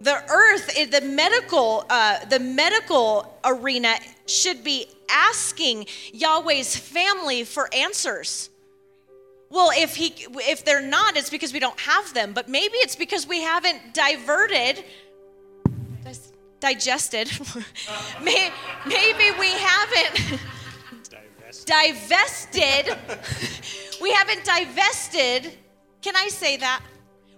[0.00, 3.94] the earth eh, the medical uh, the medical arena
[4.26, 8.50] should be asking yahweh's family for answers.
[9.48, 12.96] Well if he if they're not it's because we don't have them but maybe it's
[12.96, 14.84] because we haven't diverted
[16.60, 17.28] digested.
[18.22, 20.40] Maybe we haven't
[21.64, 22.96] divested.
[24.00, 25.58] We haven't divested.
[26.00, 26.82] Can i say that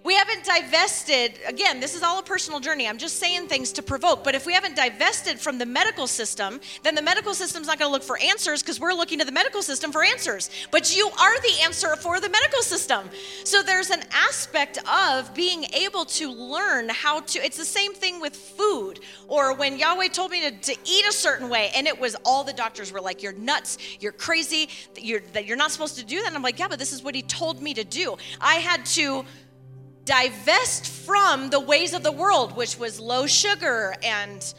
[0.03, 2.87] we haven't divested, again, this is all a personal journey.
[2.87, 4.23] I'm just saying things to provoke.
[4.23, 7.87] But if we haven't divested from the medical system, then the medical system's not going
[7.87, 10.49] to look for answers because we're looking to the medical system for answers.
[10.71, 13.09] But you are the answer for the medical system.
[13.45, 18.19] So there's an aspect of being able to learn how to, it's the same thing
[18.19, 18.99] with food.
[19.29, 22.43] Or when Yahweh told me to, to eat a certain way, and it was all
[22.43, 26.19] the doctors were like, You're nuts, you're crazy, you're, that you're not supposed to do
[26.19, 26.27] that.
[26.27, 28.17] And I'm like, Yeah, but this is what he told me to do.
[28.41, 29.23] I had to
[30.05, 34.53] divest from the ways of the world, which was low sugar and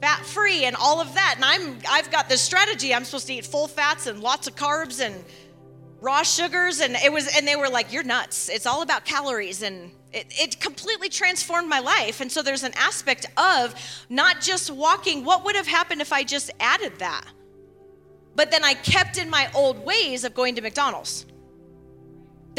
[0.00, 1.34] fat free and all of that.
[1.36, 2.94] And I'm I've got this strategy.
[2.94, 5.24] I'm supposed to eat full fats and lots of carbs and
[6.00, 6.80] raw sugars.
[6.80, 8.48] And it was and they were like you're nuts.
[8.48, 9.62] It's all about calories.
[9.62, 12.20] And it, it completely transformed my life.
[12.20, 13.74] And so there's an aspect of
[14.08, 15.24] not just walking.
[15.24, 17.24] What would have happened if i just added that?
[18.36, 21.26] But then i kept in my old ways of going to mcdonald's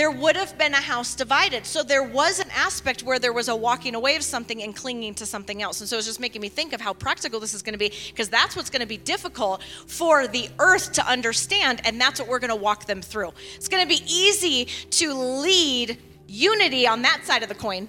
[0.01, 1.63] there would have been a house divided.
[1.63, 5.13] So there was an aspect where there was a walking away of something and clinging
[5.13, 5.79] to something else.
[5.79, 7.93] And so it's just making me think of how practical this is going to be
[8.07, 11.81] because that's what's going to be difficult for the earth to understand.
[11.85, 13.31] And that's what we're going to walk them through.
[13.53, 17.87] It's going to be easy to lead unity on that side of the coin.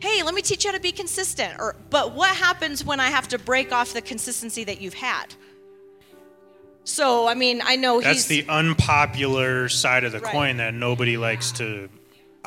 [0.00, 1.58] Hey, let me teach you how to be consistent.
[1.58, 5.34] Or, but what happens when I have to break off the consistency that you've had?
[6.88, 10.32] So, I mean, I know That's the unpopular side of the right.
[10.32, 11.90] coin that nobody likes to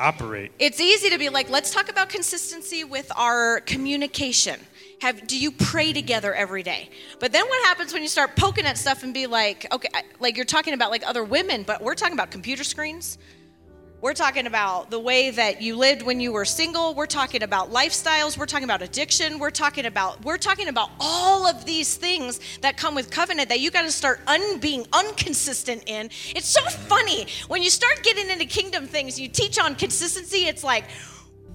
[0.00, 0.50] operate.
[0.58, 4.58] It's easy to be like, let's talk about consistency with our communication.
[5.00, 6.90] Have, do you pray together every day?
[7.20, 9.88] But then what happens when you start poking at stuff and be like, okay,
[10.18, 13.18] like you're talking about like other women, but we're talking about computer screens.
[14.02, 16.92] We're talking about the way that you lived when you were single.
[16.92, 18.36] We're talking about lifestyles.
[18.36, 19.38] We're talking about addiction.
[19.38, 23.60] We're talking about we're talking about all of these things that come with covenant that
[23.60, 26.06] you got to start un, being inconsistent in.
[26.34, 29.20] It's so funny when you start getting into kingdom things.
[29.20, 30.48] You teach on consistency.
[30.48, 30.86] It's like,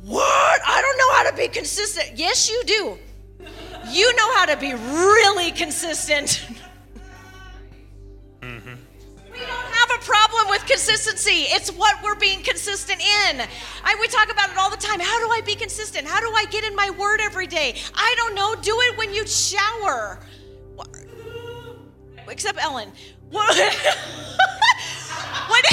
[0.04, 0.62] what?
[0.66, 2.18] I don't know how to be consistent.
[2.18, 2.98] Yes, you do.
[3.92, 6.48] you know how to be really consistent.
[8.40, 8.87] Mm-hmm.
[9.40, 11.46] We don't have a problem with consistency.
[11.50, 13.42] It's what we're being consistent in.
[13.84, 15.00] I, we talk about it all the time.
[15.00, 16.08] How do I be consistent?
[16.08, 17.76] How do I get in my word every day?
[17.94, 18.56] I don't know.
[18.56, 20.20] Do it when you shower.
[22.28, 22.92] Except Ellen.
[23.30, 23.56] What,
[25.48, 25.66] what,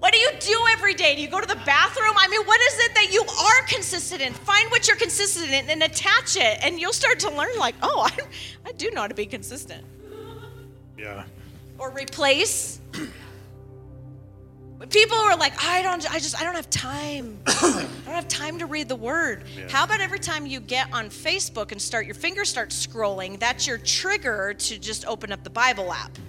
[0.00, 1.14] what do you do every day?
[1.14, 2.14] Do you go to the bathroom?
[2.18, 4.32] I mean, what is it that you are consistent in?
[4.32, 8.00] Find what you're consistent in and attach it, and you'll start to learn, like, oh,
[8.00, 9.84] I, I do know how to be consistent
[10.98, 11.24] Yeah.
[11.78, 12.80] Or replace.
[14.90, 17.38] People are like, I don't, I just, I don't have time.
[17.46, 19.44] I don't have time to read the word.
[19.56, 19.68] Yeah.
[19.70, 23.66] How about every time you get on Facebook and start, your finger start scrolling, that's
[23.66, 26.12] your trigger to just open up the Bible app.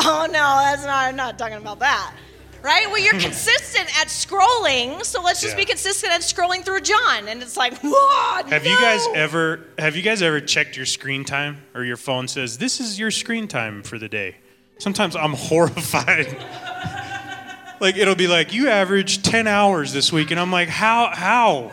[0.00, 2.14] Oh no, that's not, I'm not talking about that.
[2.62, 2.86] Right?
[2.86, 5.62] Well, you're consistent at scrolling, so let's just Yeah.
[5.62, 7.26] be consistent at scrolling through John.
[7.26, 11.24] And it's like, whoa, Have you guys ever have you guys ever checked your screen
[11.24, 14.36] time or your phone says this is your screen time for the day?
[14.78, 16.36] Sometimes I'm horrified.
[17.80, 21.70] like it'll be like you averaged 10 hours this week and I'm like how how?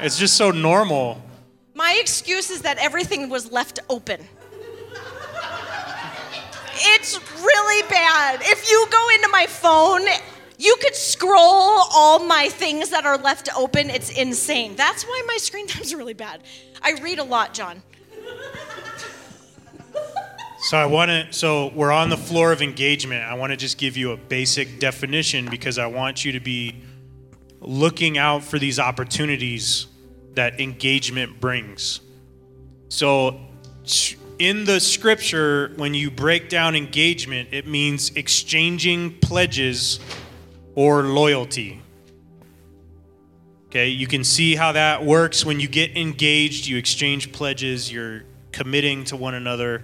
[0.00, 1.22] It's just so normal.
[1.74, 4.20] My excuse is that everything was left open.
[6.74, 8.40] It's really bad.
[8.42, 10.02] If you go into my phone,
[10.58, 13.90] you could scroll all my things that are left open.
[13.90, 14.74] It's insane.
[14.74, 16.42] That's why my screen time's really bad.
[16.82, 17.82] I read a lot, John.
[20.62, 23.24] So I want to so we're on the floor of engagement.
[23.24, 26.76] I want to just give you a basic definition because I want you to be
[27.60, 29.88] looking out for these opportunities
[30.34, 32.00] that engagement brings.
[32.90, 33.40] So
[34.38, 39.98] in the scripture when you break down engagement, it means exchanging pledges
[40.76, 41.82] or loyalty.
[43.66, 48.22] Okay, you can see how that works when you get engaged, you exchange pledges, you're
[48.52, 49.82] committing to one another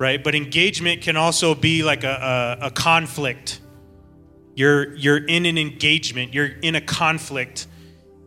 [0.00, 0.24] right?
[0.24, 3.60] But engagement can also be like a, a, a conflict.
[4.56, 6.34] You're you're in an engagement.
[6.34, 7.68] You're in a conflict,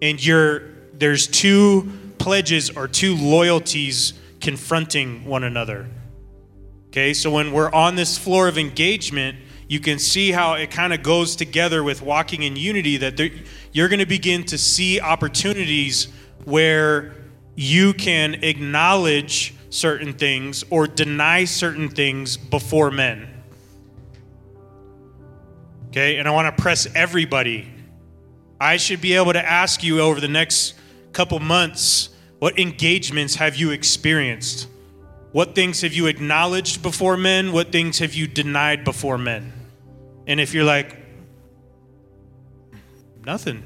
[0.01, 5.89] and you're there's two pledges or two loyalties confronting one another.
[6.89, 9.37] Okay, so when we're on this floor of engagement,
[9.67, 12.97] you can see how it kind of goes together with walking in unity.
[12.97, 13.31] That there,
[13.71, 16.07] you're going to begin to see opportunities
[16.45, 17.15] where
[17.55, 23.27] you can acknowledge certain things or deny certain things before men.
[25.87, 27.67] Okay, and I want to press everybody.
[28.59, 30.75] I should be able to ask you over the next
[31.11, 34.67] couple months what engagements have you experienced?
[35.31, 37.51] What things have you acknowledged before men?
[37.51, 39.53] What things have you denied before men?
[40.27, 40.95] And if you're like,
[43.25, 43.63] nothing,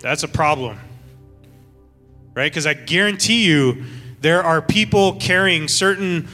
[0.00, 0.78] that's a problem.
[2.34, 2.50] Right?
[2.50, 3.84] Because I guarantee you,
[4.24, 6.26] there are people carrying certain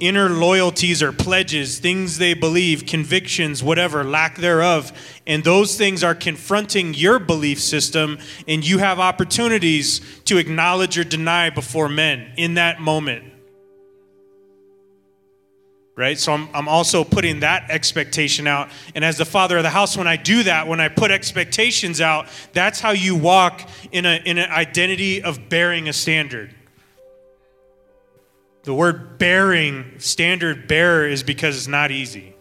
[0.00, 4.92] inner loyalties or pledges, things they believe, convictions, whatever, lack thereof.
[5.26, 11.04] And those things are confronting your belief system, and you have opportunities to acknowledge or
[11.04, 13.24] deny before men in that moment.
[15.96, 16.18] Right?
[16.18, 18.68] So I'm, I'm also putting that expectation out.
[18.94, 22.02] And as the father of the house, when I do that, when I put expectations
[22.02, 26.54] out, that's how you walk in, a, in an identity of bearing a standard.
[28.68, 32.34] The word bearing, standard bearer, is because it's not easy,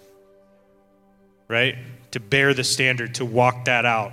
[1.47, 1.77] right?
[2.11, 4.11] To bear the standard, to walk that out,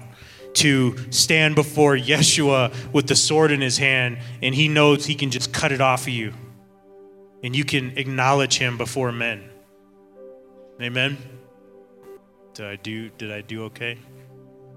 [0.52, 5.32] to stand before Yeshua with the sword in his hand, and he knows he can
[5.32, 6.32] just cut it off of you,
[7.42, 9.50] and you can acknowledge him before men.
[10.80, 11.18] Amen.
[12.54, 13.08] Did I do?
[13.08, 13.98] Did I do okay?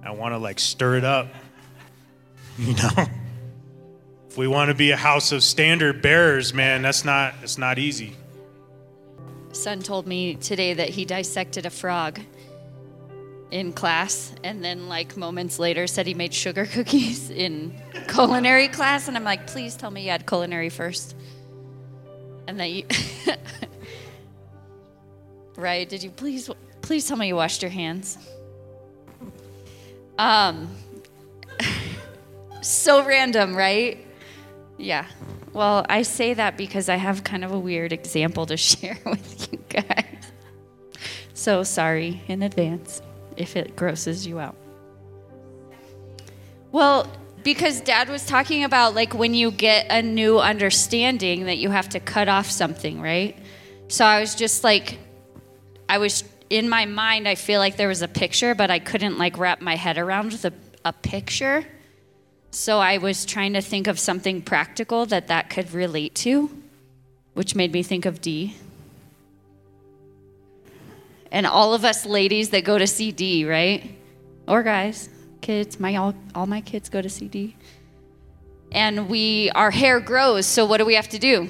[0.04, 1.28] I want to like stir it up,
[2.58, 3.06] you know.
[4.38, 8.16] We want to be a house of standard bearers, man, that's not it's not easy.
[9.52, 12.20] son told me today that he dissected a frog
[13.50, 17.74] in class and then like moments later said he made sugar cookies in
[18.10, 21.16] culinary class and i'm like please tell me you had culinary first.
[22.48, 22.86] And that you
[25.56, 26.48] right did you please
[26.82, 28.20] please tell me you washed your hands.
[30.20, 30.70] Um
[32.62, 34.07] so random right
[34.78, 35.06] yeah.
[35.54, 39.52] Well, I say that because I have kind of a weird example to share with
[39.52, 40.06] you guys.
[41.34, 43.02] So sorry in advance
[43.36, 44.56] if it grosses you out.
[46.72, 47.10] Well,
[47.44, 51.90] because dad was talking about like when you get a new understanding that you have
[51.90, 53.38] to cut off something, right?
[53.88, 54.98] So I was just like,
[55.88, 59.18] I was in my mind, I feel like there was a picture, but I couldn't
[59.18, 61.66] like wrap my head around the, a picture.
[62.52, 66.50] So I was trying to think of something practical that that could relate to,
[67.34, 68.56] which made me think of D.
[71.32, 73.92] And all of us ladies that go to CD, right?
[74.48, 75.10] Or guys,
[75.42, 77.56] kids, my all, all my kids go to CD.
[78.72, 81.50] And we our hair grows, so what do we have to do?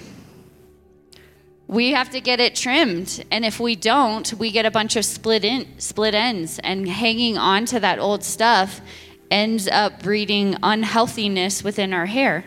[1.68, 5.04] we have to get it trimmed and if we don't we get a bunch of
[5.04, 8.82] split in, split ends and hanging on to that old stuff
[9.30, 12.44] ends up breeding unhealthiness within our hair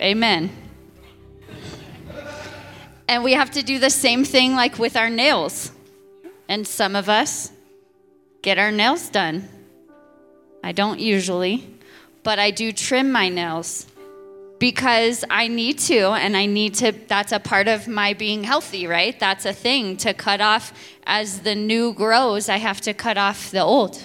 [0.00, 0.50] amen
[3.08, 5.72] and we have to do the same thing like with our nails
[6.48, 7.52] and some of us
[8.42, 9.48] get our nails done
[10.62, 11.66] i don't usually
[12.22, 13.86] but i do trim my nails
[14.58, 18.86] because I need to, and I need to, that's a part of my being healthy,
[18.86, 19.18] right?
[19.18, 20.72] That's a thing to cut off
[21.06, 24.02] as the new grows, I have to cut off the old,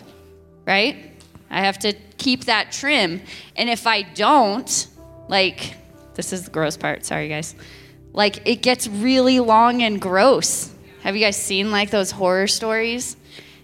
[0.66, 1.11] right?
[1.52, 3.22] I have to keep that trim.
[3.56, 4.88] And if I don't,
[5.28, 5.76] like,
[6.16, 7.54] this is the gross part, sorry guys,
[8.14, 10.74] like, it gets really long and gross.
[11.04, 13.16] Have you guys seen like those horror stories?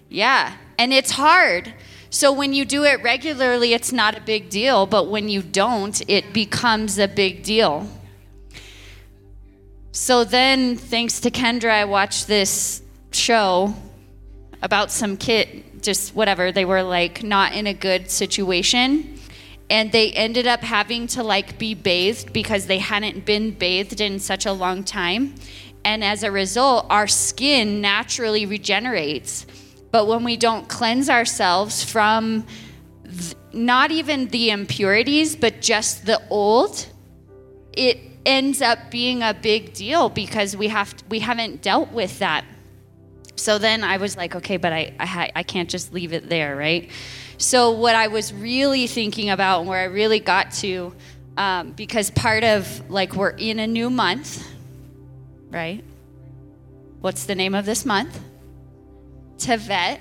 [0.08, 1.74] Yeah, and it's hard
[2.10, 6.00] so when you do it regularly, it's not a big deal, but when you don't,
[6.08, 7.86] it becomes a big deal.
[9.92, 13.74] So then, thanks to Kendra, I watched this show
[14.62, 19.18] about some kid, just whatever, they were like not in a good situation.
[19.70, 24.18] And they ended up having to like be bathed because they hadn't been bathed in
[24.18, 25.34] such a long time.
[25.84, 29.46] And as a result, our skin naturally regenerates.
[29.90, 32.46] But when we don't cleanse ourselves from
[33.04, 36.86] th- not even the impurities, but just the old,
[37.72, 42.18] it ends up being a big deal because we have to, we haven't dealt with
[42.18, 42.44] that.
[43.38, 46.56] So then I was like, okay, but I, I, I can't just leave it there,
[46.56, 46.90] right?
[47.38, 50.92] So what I was really thinking about and where I really got to,
[51.36, 54.46] um, because part of like we're in a new month,
[55.50, 55.84] right?
[57.00, 58.20] What's the name of this month?
[59.38, 60.00] Tevet.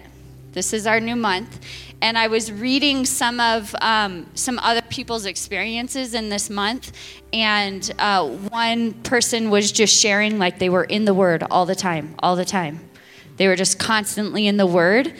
[0.53, 1.59] This is our new month.
[2.01, 6.91] And I was reading some of um, some other people's experiences in this month,
[7.33, 11.75] and uh, one person was just sharing like they were in the Word all the
[11.75, 12.86] time, all the time.
[13.37, 15.13] They were just constantly in the Word.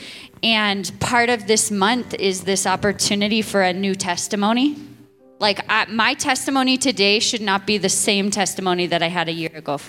[0.43, 4.75] And part of this month is this opportunity for a new testimony.
[5.39, 9.31] Like I, my testimony today should not be the same testimony that I had a
[9.31, 9.79] year ago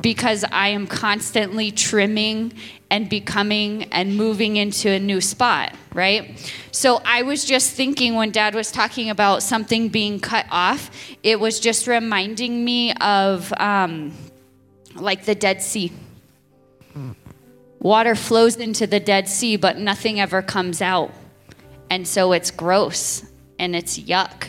[0.00, 2.52] because I am constantly trimming
[2.90, 6.38] and becoming and moving into a new spot, right?
[6.70, 10.90] So I was just thinking when dad was talking about something being cut off,
[11.22, 14.12] it was just reminding me of um,
[14.94, 15.92] like the Dead Sea.
[17.78, 21.12] Water flows into the Dead Sea, but nothing ever comes out.
[21.90, 23.24] And so it's gross
[23.58, 24.48] and it's yuck.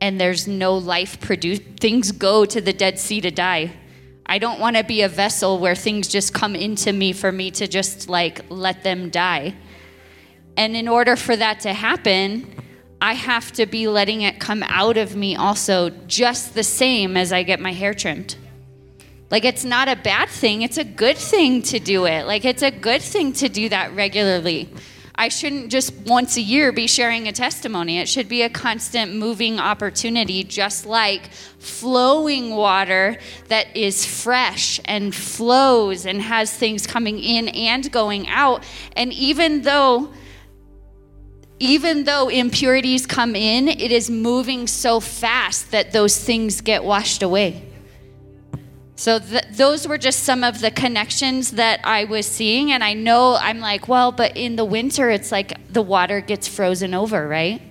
[0.00, 1.62] And there's no life produced.
[1.78, 3.72] Things go to the Dead Sea to die
[4.30, 7.50] I don't want to be a vessel where things just come into me for me
[7.50, 9.56] to just like let them die.
[10.56, 12.54] And in order for that to happen,
[13.02, 17.32] I have to be letting it come out of me also just the same as
[17.32, 18.36] I get my hair trimmed.
[19.30, 22.26] Like it's not a bad thing, it's a good thing to do it.
[22.26, 24.68] Like it's a good thing to do that regularly.
[25.14, 27.98] I shouldn't just once a year be sharing a testimony.
[27.98, 35.14] It should be a constant moving opportunity, just like flowing water that is fresh and
[35.14, 38.64] flows and has things coming in and going out.
[38.96, 40.10] And even though
[41.58, 47.22] even though impurities come in, it is moving so fast that those things get washed
[47.22, 47.69] away.
[49.00, 52.70] So th- those were just some of the connections that I was seeing.
[52.70, 56.46] And I know I'm like, well, but in the winter, it's like the water gets
[56.46, 57.62] frozen over, right?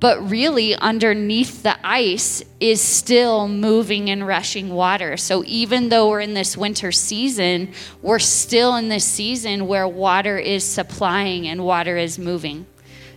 [0.00, 5.18] But really, underneath the ice is still moving and rushing water.
[5.18, 10.38] So even though we're in this winter season, we're still in this season where water
[10.38, 12.64] is supplying and water is moving.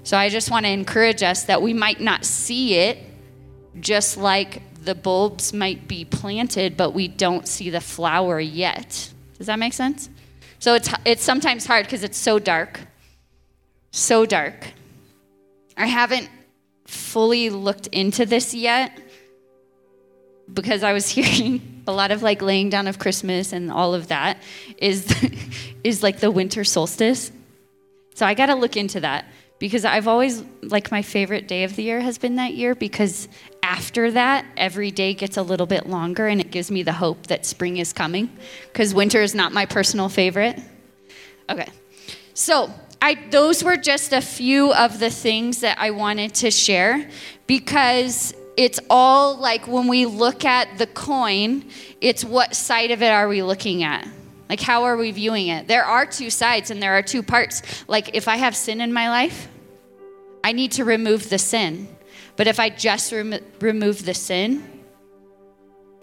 [0.04, 2.98] So I just want to encourage us that we might not see it
[3.80, 9.12] just like the bulbs might be planted, but we don't see the flower yet.
[9.38, 10.10] Does that make sense?
[10.60, 12.80] So it's, it's sometimes hard because it's so dark.
[13.92, 14.68] So dark.
[15.76, 16.30] I haven't
[16.86, 18.98] fully looked into this yet
[20.52, 24.08] because I was hearing a lot of like laying down of Christmas and all of
[24.08, 24.42] that
[24.78, 25.14] is
[25.84, 27.32] is like the winter solstice.
[28.16, 29.26] So I got to look into that
[29.64, 33.30] because I've always like my favorite day of the year has been that year because
[33.64, 37.28] after that every day gets a little bit longer and it gives me the hope
[37.28, 38.30] that spring is coming
[38.68, 40.60] because winter is not my personal favorite.
[41.50, 41.70] Okay.
[42.34, 47.10] So, I, those were just a few of the things that I wanted to share
[47.48, 51.64] because it's all like when we look at the coin,
[52.02, 54.06] it's what side of it are we looking at?
[54.50, 55.70] Like, how are we viewing it?
[55.70, 57.62] There are two sides and there are two parts.
[57.88, 59.48] Like, if I have sin in my life,
[60.44, 61.88] I need to remove the sin.
[62.36, 64.68] But if I just rem- remove the sin,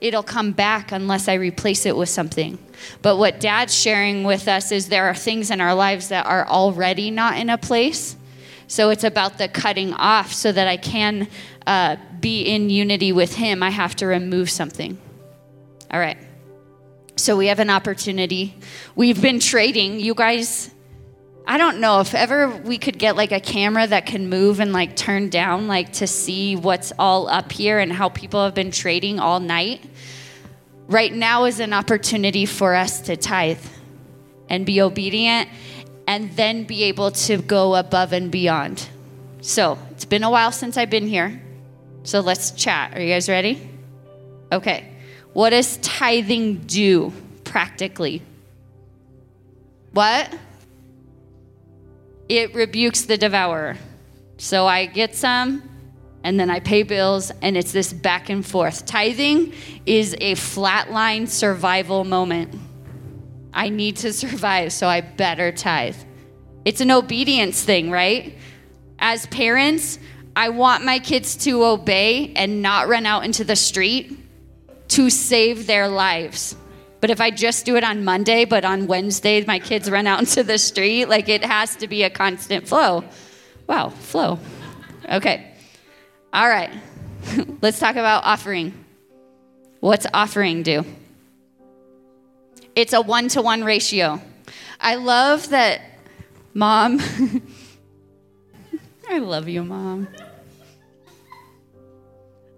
[0.01, 2.59] it'll come back unless I replace it with something.
[3.03, 6.47] But what dad's sharing with us is there are things in our lives that are
[6.47, 8.17] already not in a place.
[8.67, 11.29] So it's about the cutting off so that I can
[11.67, 13.63] uh, be in unity with him.
[13.63, 14.97] I have to remove something.
[15.91, 16.17] All right.
[17.17, 18.57] So we have an opportunity.
[18.95, 20.01] We've been trading.
[20.01, 20.71] You guys
[21.51, 24.73] I don't know if ever we could get like a camera that can move and
[24.73, 28.71] like turn down like to see what's all up here and how people have been
[28.71, 29.83] trading all night.
[30.87, 33.67] Right now is an opportunity for us to tithe
[34.49, 35.49] and be obedient
[36.07, 38.89] and then be able to go above and beyond.
[39.41, 41.43] So, it's been a while since I've been here.
[42.05, 42.97] So, let's chat.
[42.97, 43.69] Are you guys ready?
[44.53, 44.89] Okay.
[45.33, 47.13] What does tithing do
[47.43, 48.23] practically?
[49.91, 50.33] What?
[52.31, 53.77] It rebukes the devourer.
[54.39, 55.69] So I get some,
[56.23, 58.87] and then I pay bills, and it's this back and forth.
[58.87, 59.53] Tithing
[59.85, 62.55] is a flatline survival moment.
[63.53, 65.97] I need to survive, so I better tithe.
[66.65, 68.39] It's an obedience thing, right?
[69.01, 69.99] As parents,
[70.37, 74.17] I want my kids to obey and not run out into the street
[74.89, 76.55] to save their lives.
[77.01, 80.21] But if I just do it on Monday, but on Wednesday my kids run out
[80.21, 83.05] into the street, like it has to be a constant flow.
[83.67, 84.39] Wow, flow.
[85.11, 85.47] Okay.
[86.33, 86.71] All right.
[87.63, 88.85] Let's talk about offering.
[89.81, 90.85] What's offering do?
[92.77, 94.21] It's a one to one ratio.
[94.79, 95.81] I love that
[96.55, 97.01] mom.
[99.11, 100.09] I love you, mom.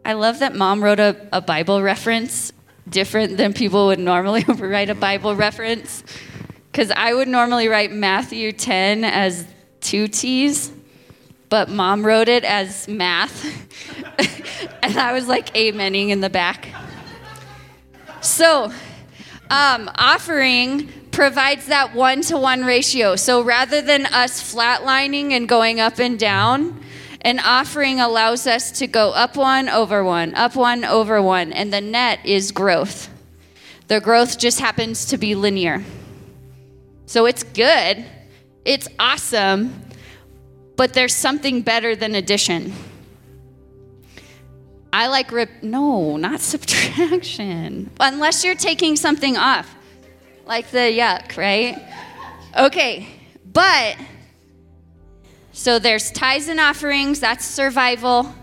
[0.04, 2.52] I love that mom wrote a, a Bible reference
[2.88, 6.02] different than people would normally write a Bible reference.
[6.70, 9.46] Because I would normally write Matthew 10 as
[9.80, 10.72] two T's,
[11.48, 13.44] but mom wrote it as math.
[14.82, 16.68] and I was like amening in the back.
[18.22, 18.72] So,
[19.50, 23.16] um, offering provides that one to one ratio.
[23.16, 26.80] So rather than us flatlining and going up and down,
[27.22, 31.72] an offering allows us to go up one, over one, up one, over one, and
[31.72, 33.08] the net is growth.
[33.86, 35.84] The growth just happens to be linear.
[37.06, 38.04] So it's good,
[38.64, 39.82] it's awesome,
[40.76, 42.72] but there's something better than addition.
[44.92, 47.90] I like rip, no, not subtraction.
[48.00, 49.72] Unless you're taking something off,
[50.44, 51.80] like the yuck, right?
[52.58, 53.08] Okay,
[53.52, 53.96] but
[55.52, 58.34] so there's tithes and offerings, that's survival.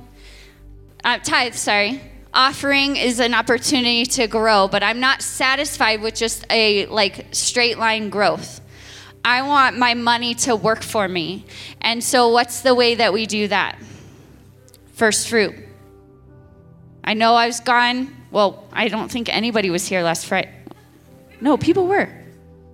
[1.03, 2.01] Uh, tithe, sorry.
[2.33, 7.79] Offering is an opportunity to grow, but I'm not satisfied with just a like straight
[7.79, 8.61] line growth.
[9.25, 11.45] I want my money to work for me.
[11.81, 13.79] And so what's the way that we do that?
[14.93, 15.55] First fruit.
[17.03, 18.15] I know I was gone.
[18.31, 20.53] Well, I don't think anybody was here last Friday.
[21.41, 22.09] No, people were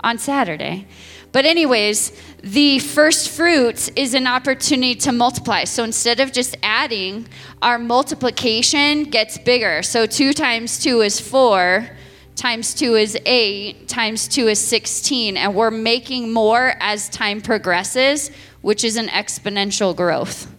[0.01, 0.87] on Saturday.
[1.35, 2.13] But, anyways,
[2.43, 5.65] the first fruits is an opportunity to multiply.
[5.65, 7.27] So instead of just adding,
[7.61, 9.83] our multiplication gets bigger.
[9.83, 11.89] So 2 times 2 is 4,
[12.37, 15.35] times 2 is 8, times 2 is 16.
[15.35, 18.31] And we're making more as time progresses,
[18.61, 20.49] which is an exponential growth.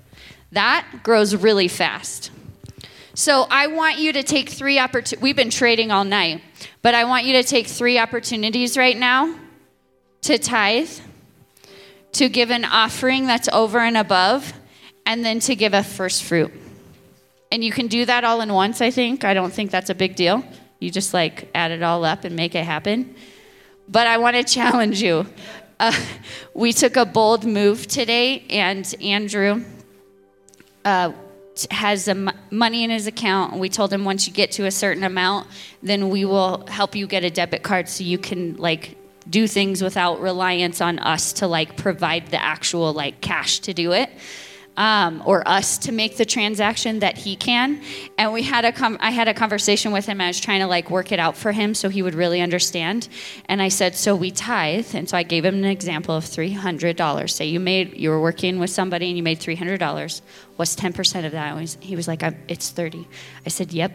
[0.53, 2.31] That grows really fast.
[3.15, 5.23] So I want you to take three opportunities.
[5.23, 6.43] We've been trading all night,
[6.83, 9.37] but I want you to take three opportunities right now
[10.27, 10.91] to tithe,
[12.13, 14.53] to give an offering that's over and above,
[15.05, 16.53] and then to give a first fruit.
[17.53, 19.25] And you can do that all in once, I think.
[19.25, 20.45] I don't think that's a big deal.
[20.81, 23.15] You just like add it all up and make it happen.
[23.89, 25.27] But I want to challenge you.
[25.79, 25.93] Uh,
[26.55, 29.63] we took a bold move today, and Andrew
[30.85, 31.13] uh,
[31.71, 33.55] has m- money in his account.
[33.55, 35.47] We told him once you get to a certain amount,
[35.85, 38.96] then we will help you get a debit card so you can like
[39.29, 43.93] do things without reliance on us to like provide the actual like cash to do
[43.93, 44.11] it.
[44.79, 47.81] Um, or us to make the transaction that he can.
[48.19, 50.21] And we had a com- I had a conversation with him.
[50.21, 53.09] I was trying to like work it out for him so he would really understand.
[53.47, 54.95] And I said, so we tithe.
[54.95, 57.35] And so I gave him an example of three hundred dollars.
[57.35, 60.21] Say you made you were working with somebody and you made three hundred dollars.
[60.57, 61.57] What's ten percent of that?
[61.81, 63.09] He was like, it's thirty.
[63.47, 63.93] I said, yep.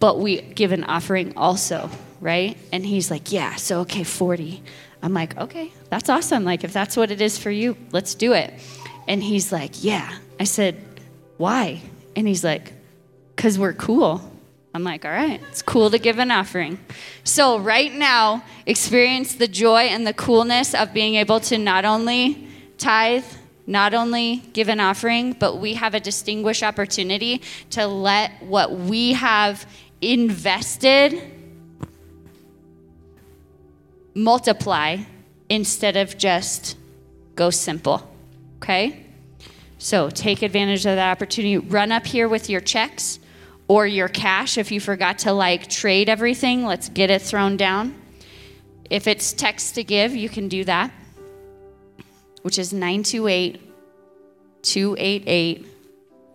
[0.00, 2.56] But we give an offering also right?
[2.72, 4.62] And he's like, yeah, so okay, 40.
[5.02, 6.44] I'm like, okay, that's awesome.
[6.44, 8.52] Like, if that's what it is for you, let's do it.
[9.06, 10.12] And he's like, yeah.
[10.40, 10.82] I said,
[11.36, 11.80] why?
[12.16, 12.72] And he's like,
[13.34, 14.32] because we're cool.
[14.74, 16.78] I'm like, all right, it's cool to give an offering.
[17.24, 22.46] So, right now, experience the joy and the coolness of being able to not only
[22.76, 23.24] tithe,
[23.66, 29.14] not only give an offering, but we have a distinguished opportunity to let what we
[29.14, 29.66] have
[30.00, 31.20] invested
[34.14, 34.98] multiply
[35.48, 36.76] instead of just
[37.34, 38.08] go simple.
[38.56, 39.04] Okay?
[39.78, 41.56] So take advantage of that opportunity.
[41.58, 43.20] Run up here with your checks
[43.68, 46.64] or your cash if you forgot to like trade everything.
[46.64, 47.94] Let's get it thrown down.
[48.90, 50.90] If it's text to give, you can do that,
[52.42, 53.60] which is 928
[54.62, 55.66] 288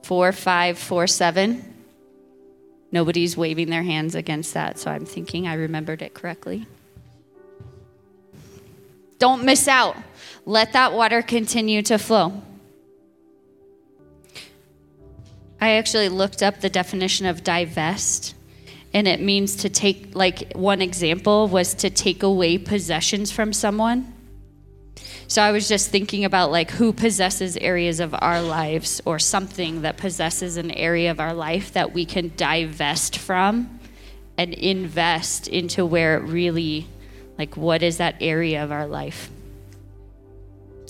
[0.04, 1.73] 4547.
[2.94, 6.68] Nobody's waving their hands against that, so I'm thinking I remembered it correctly.
[9.18, 9.98] Don't miss out.
[10.46, 12.44] Let that water continue to flow.
[15.60, 18.36] I actually looked up the definition of divest,
[18.94, 24.13] and it means to take, like, one example was to take away possessions from someone.
[25.28, 29.82] So I was just thinking about, like, who possesses areas of our lives or something
[29.82, 33.80] that possesses an area of our life that we can divest from
[34.38, 36.88] and invest into where it really
[37.38, 39.30] like, what is that area of our life?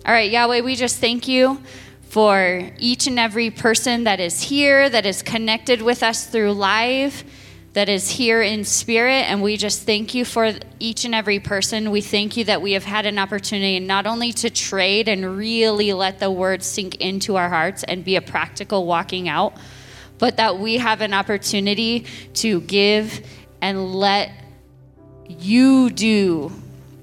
[0.05, 1.61] All right, Yahweh, we just thank you
[2.09, 7.23] for each and every person that is here, that is connected with us through live,
[7.74, 9.30] that is here in spirit.
[9.30, 11.91] And we just thank you for each and every person.
[11.91, 15.91] We thank you that we have had an opportunity not only to trade and really
[15.94, 19.58] let the word sink into our hearts and be a practical walking out,
[20.20, 22.06] but that we have an opportunity
[22.36, 23.26] to give
[23.62, 24.32] and let
[25.28, 26.52] you do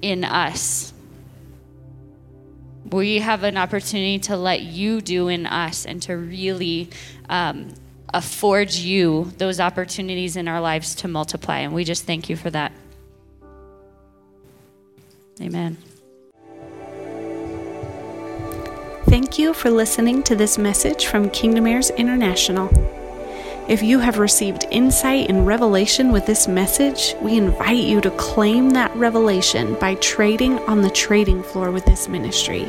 [0.01, 0.93] in us.
[2.89, 6.89] We have an opportunity to let you do in us and to really
[7.29, 7.73] um,
[8.13, 11.59] afford you those opportunities in our lives to multiply.
[11.59, 12.71] And we just thank you for that.
[15.41, 15.77] Amen.
[19.05, 22.69] Thank you for listening to this message from Kingdom Heirs International.
[23.67, 28.69] If you have received insight and revelation with this message, we invite you to claim
[28.71, 32.67] that revelation by trading on the trading floor with this ministry.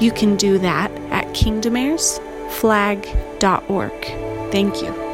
[0.00, 4.27] You can do that at kingdomheirsflag.org.
[4.50, 5.07] Thank you.